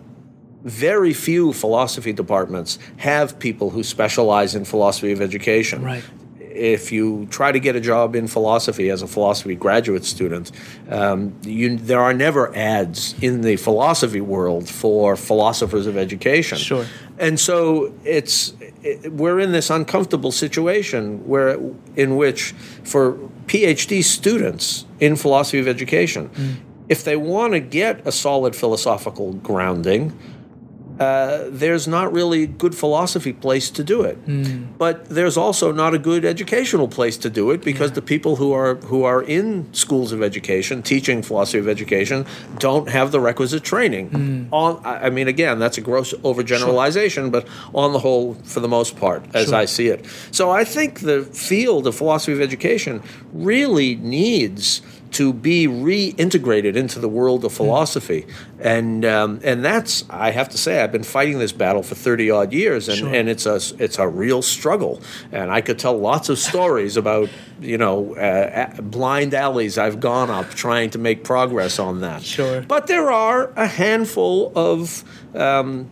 very 0.65 1.13
few 1.13 1.53
philosophy 1.53 2.13
departments 2.13 2.79
have 2.97 3.39
people 3.39 3.71
who 3.71 3.83
specialize 3.83 4.55
in 4.55 4.65
philosophy 4.65 5.13
of 5.13 5.21
education 5.21 5.83
Right. 5.83 6.03
if 6.41 6.91
you 6.93 7.27
try 7.31 7.53
to 7.53 7.59
get 7.61 7.77
a 7.77 7.81
job 7.81 8.15
in 8.17 8.29
philosophy 8.29 8.89
as 8.89 9.03
a 9.03 9.07
philosophy 9.07 9.57
graduate 9.57 10.05
student, 10.05 10.53
um, 10.89 11.35
you, 11.43 11.77
there 11.77 12.01
are 12.01 12.15
never 12.15 12.55
ads 12.57 13.15
in 13.21 13.43
the 13.43 13.57
philosophy 13.57 14.21
world 14.23 14.69
for 14.69 15.17
philosophers 15.17 15.87
of 15.87 15.97
education. 15.99 16.57
Sure. 16.57 16.87
And 17.19 17.39
so 17.39 17.93
it's 18.05 18.55
it, 18.83 19.13
we're 19.13 19.41
in 19.41 19.53
this 19.53 19.69
uncomfortable 19.69 20.33
situation 20.33 21.27
where 21.27 21.59
in 21.97 22.17
which 22.17 22.55
for 22.85 23.19
PhD 23.47 24.03
students 24.03 24.87
in 25.01 25.17
philosophy 25.17 25.59
of 25.59 25.69
education, 25.69 26.31
if 26.89 27.05
they 27.05 27.17
want 27.17 27.55
to 27.55 27.61
get 27.61 28.07
a 28.07 28.13
solid 28.13 28.55
philosophical 28.55 29.33
grounding, 29.35 30.19
uh, 30.99 31.47
there's 31.49 31.89
not 31.89 32.13
really 32.13 32.45
a 32.45 32.47
good 32.47 32.75
philosophy 32.75 33.33
place 33.33 33.69
to 33.71 33.83
do 33.83 34.03
it. 34.03 34.25
Mm. 34.27 34.79
But 34.79 35.07
there's 35.07 35.37
also 35.37 35.73
not 35.73 35.93
a 35.93 35.99
good 35.99 36.25
educational 36.25 36.87
place 36.87 37.17
to 37.19 37.31
do 37.31 37.51
it 37.51 37.63
because 37.63 37.91
yeah. 37.91 37.97
the 37.97 38.03
people 38.03 38.37
who 38.37 38.53
are 38.53 38.77
who 38.77 39.03
are 39.03 39.23
in 39.23 39.73
schools 39.75 40.13
of 40.13 40.23
education 40.23 40.83
teaching 40.83 41.23
philosophy 41.23 41.59
of 41.59 41.69
education 41.69 42.27
don't 42.59 42.89
have 42.89 43.11
the 43.11 43.21
requisite 43.21 43.65
training. 43.65 44.11
Mm. 44.11 44.49
On, 44.53 44.81
I 44.85 45.11
mean, 45.11 45.27
again, 45.27 45.59
that's 45.59 45.79
a 45.79 45.81
gross 45.81 46.13
overgeneralization, 46.15 47.09
sure. 47.11 47.31
but 47.31 47.49
on 47.75 47.93
the 47.93 47.99
whole, 47.99 48.35
for 48.45 48.61
the 48.61 48.69
most 48.69 48.97
part, 48.97 49.25
as 49.35 49.47
sure. 49.47 49.55
I 49.57 49.65
see 49.65 49.89
it. 49.89 50.07
So 50.31 50.51
I 50.51 50.65
think 50.65 51.01
the 51.01 51.25
field 51.25 51.89
of 51.89 51.97
philosophy 51.97 52.33
of 52.33 52.41
education 52.41 53.03
really 53.33 53.97
needs 53.97 54.81
to 55.15 55.33
be 55.33 55.67
reintegrated 55.67 56.77
into 56.77 56.99
the 56.99 57.09
world 57.09 57.45
of 57.45 57.53
hmm. 57.53 57.57
philosophy, 57.57 58.27
and 58.61 59.05
um, 59.05 59.41
and 59.43 59.65
that's 59.65 60.05
I 60.11 60.31
have 60.31 60.49
to 60.51 60.59
say 60.59 60.83
I've 60.83 60.93
been 60.93 61.05
fighting 61.05 61.39
this 61.39 61.53
battle 61.53 61.83
for 61.83 61.95
thirty 61.95 62.31
odd 62.31 62.53
years, 62.53 62.89
and, 62.89 62.99
sure. 62.99 63.15
and 63.15 63.29
it's 63.29 63.47
a 63.47 63.61
it's 63.79 63.99
a 63.99 64.09
real 64.09 64.43
struggle, 64.43 65.01
and 65.33 65.51
I 65.51 65.61
could 65.61 65.79
tell 65.79 65.97
lots 65.99 66.29
of 66.29 66.39
stories 66.39 66.97
about 66.97 67.29
you 67.61 67.79
know 67.79 68.15
uh, 68.17 68.81
blind 68.81 69.35
alleys 69.35 69.79
I've 69.79 70.01
gone 70.01 70.31
up 70.31 70.51
trying 70.51 70.91
to 70.91 70.99
make 70.99 71.25
progress 71.25 71.79
on 71.79 72.01
that. 72.01 72.23
Sure, 72.23 72.63
but 72.63 72.87
there 72.87 73.11
are 73.11 73.53
a 73.57 73.67
handful 73.67 74.53
of 74.55 75.05
um, 75.35 75.91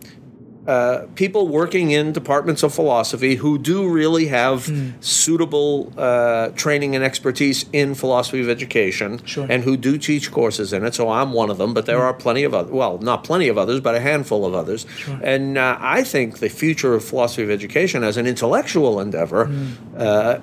uh, 0.65 1.05
people 1.15 1.47
working 1.49 1.91
in 1.91 2.13
departments 2.13 2.63
of 2.63 2.73
philosophy 2.73 3.35
who 3.35 3.57
do 3.57 3.89
really 3.89 4.27
have 4.27 4.67
mm. 4.67 4.93
suitable 5.03 5.91
uh, 5.97 6.49
training 6.49 6.95
and 6.95 7.03
expertise 7.03 7.65
in 7.73 7.93
philosophy 7.93 8.39
of 8.39 8.47
education 8.47 9.23
sure. 9.25 9.45
and 9.49 9.63
who 9.63 9.75
do 9.75 9.97
teach 9.97 10.31
courses 10.31 10.71
in 10.71 10.85
it. 10.85 10.95
So 10.95 11.09
I'm 11.09 11.33
one 11.33 11.49
of 11.49 11.57
them, 11.57 11.73
but 11.73 11.85
there 11.85 11.99
mm. 11.99 12.03
are 12.03 12.13
plenty 12.13 12.45
of 12.45 12.53
others. 12.53 12.71
Well, 12.71 12.97
not 12.99 13.25
plenty 13.25 13.49
of 13.49 13.57
others, 13.57 13.81
but 13.81 13.93
a 13.93 13.99
handful 13.99 14.45
of 14.45 14.53
others. 14.53 14.85
Sure. 14.97 15.19
And 15.21 15.57
uh, 15.57 15.77
I 15.81 16.03
think 16.03 16.39
the 16.39 16.49
future 16.49 16.93
of 16.93 17.03
philosophy 17.03 17.43
of 17.43 17.49
education 17.49 18.03
as 18.03 18.15
an 18.15 18.25
intellectual 18.25 18.99
endeavor. 18.99 19.47
Mm. 19.47 20.41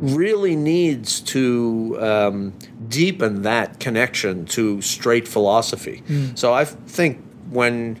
Really 0.00 0.56
needs 0.56 1.20
to 1.22 1.98
um, 2.00 2.54
deepen 2.88 3.42
that 3.42 3.78
connection 3.78 4.46
to 4.46 4.80
straight 4.80 5.28
philosophy. 5.28 5.98
Hmm. 6.06 6.34
So 6.34 6.54
I 6.54 6.64
think 6.64 7.22
when 7.50 8.00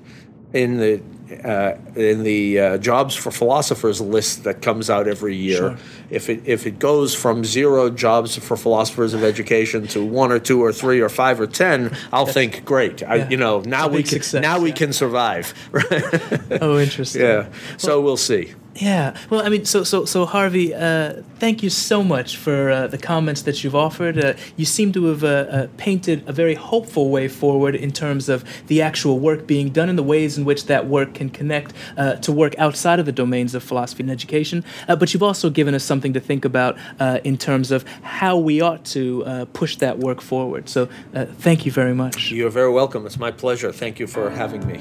in 0.54 0.78
the 0.78 1.02
uh, 1.44 1.76
in 1.94 2.22
the 2.22 2.58
uh, 2.58 2.78
jobs 2.78 3.14
for 3.14 3.30
philosophers 3.30 4.00
list 4.00 4.44
that 4.44 4.62
comes 4.62 4.88
out 4.88 5.08
every 5.08 5.34
year. 5.34 5.56
Sure. 5.56 5.78
If 6.10 6.28
it 6.28 6.42
if 6.44 6.66
it 6.66 6.78
goes 6.78 7.14
from 7.14 7.44
zero 7.44 7.90
jobs 7.90 8.36
for 8.36 8.56
philosophers 8.56 9.12
of 9.14 9.24
education 9.24 9.86
to 9.88 10.04
one 10.04 10.30
or 10.30 10.38
two 10.38 10.62
or 10.62 10.72
three 10.72 11.00
or 11.00 11.08
five 11.08 11.40
or 11.40 11.46
ten, 11.46 11.96
I'll 12.12 12.26
think 12.26 12.64
great. 12.64 13.02
I, 13.02 13.28
you 13.28 13.36
know 13.36 13.60
now 13.60 13.88
we 13.88 14.02
can 14.02 14.10
success, 14.10 14.42
now 14.42 14.56
yeah. 14.56 14.62
we 14.62 14.72
can 14.72 14.92
survive. 14.92 15.52
oh, 16.60 16.78
interesting. 16.78 17.22
Yeah. 17.22 17.48
So 17.76 17.96
well, 17.96 18.02
we'll 18.04 18.16
see. 18.16 18.54
Yeah. 18.80 19.16
Well, 19.30 19.44
I 19.44 19.48
mean, 19.48 19.64
so 19.64 19.84
so 19.84 20.04
so 20.04 20.26
Harvey, 20.26 20.74
uh, 20.74 21.22
thank 21.38 21.62
you 21.62 21.70
so 21.70 22.02
much 22.02 22.36
for 22.36 22.70
uh, 22.70 22.86
the 22.86 22.98
comments 22.98 23.42
that 23.42 23.64
you've 23.64 23.74
offered. 23.74 24.22
Uh, 24.22 24.34
you 24.56 24.64
seem 24.64 24.92
to 24.92 25.06
have 25.06 25.24
uh, 25.24 25.26
uh, 25.26 25.66
painted 25.76 26.22
a 26.28 26.32
very 26.32 26.54
hopeful 26.54 27.10
way 27.10 27.28
forward 27.28 27.74
in 27.74 27.90
terms 27.90 28.28
of 28.28 28.44
the 28.66 28.82
actual 28.82 29.18
work 29.18 29.46
being 29.46 29.70
done 29.70 29.88
and 29.88 29.98
the 29.98 30.02
ways 30.02 30.36
in 30.36 30.44
which 30.44 30.66
that 30.66 30.86
work 30.86 31.14
can 31.14 31.30
connect 31.30 31.72
uh, 31.96 32.16
to 32.16 32.32
work 32.32 32.54
outside 32.58 32.98
of 32.98 33.06
the 33.06 33.12
domains 33.12 33.54
of 33.54 33.62
philosophy 33.62 34.02
and 34.02 34.10
education. 34.10 34.64
but 34.86 35.12
you've 35.12 35.22
also 35.22 35.48
given 35.48 35.74
us 35.74 35.84
something 35.84 36.12
to 36.12 36.20
think 36.20 36.44
about 36.44 36.76
in 37.24 37.36
terms 37.38 37.70
of 37.70 37.84
how 38.02 38.36
we 38.36 38.60
ought 38.60 38.84
to 38.84 39.46
push 39.52 39.76
that 39.76 39.98
work 39.98 40.20
forward. 40.20 40.68
So, 40.68 40.88
thank 41.14 41.64
you 41.64 41.72
very 41.72 41.94
much. 41.94 42.30
You're 42.30 42.50
very 42.50 42.70
welcome. 42.70 43.06
It's 43.06 43.18
my 43.18 43.30
pleasure. 43.30 43.72
Thank 43.72 43.98
you 43.98 44.06
for 44.06 44.30
having 44.30 44.66
me. 44.66 44.80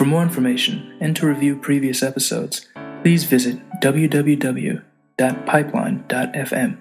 For 0.00 0.06
more 0.06 0.22
information 0.22 0.96
and 0.98 1.14
to 1.16 1.26
review 1.26 1.56
previous 1.56 2.02
episodes, 2.02 2.66
please 3.02 3.24
visit 3.24 3.60
www.pipeline.fm. 3.82 6.80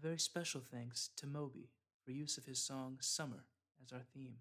Very 0.00 0.18
special 0.20 0.60
thanks 0.60 1.10
to 1.16 1.26
Moby 1.26 1.70
for 2.04 2.12
use 2.12 2.38
of 2.38 2.44
his 2.44 2.62
song 2.62 2.98
Summer 3.00 3.46
as 3.84 3.92
our 3.92 4.04
theme. 4.14 4.36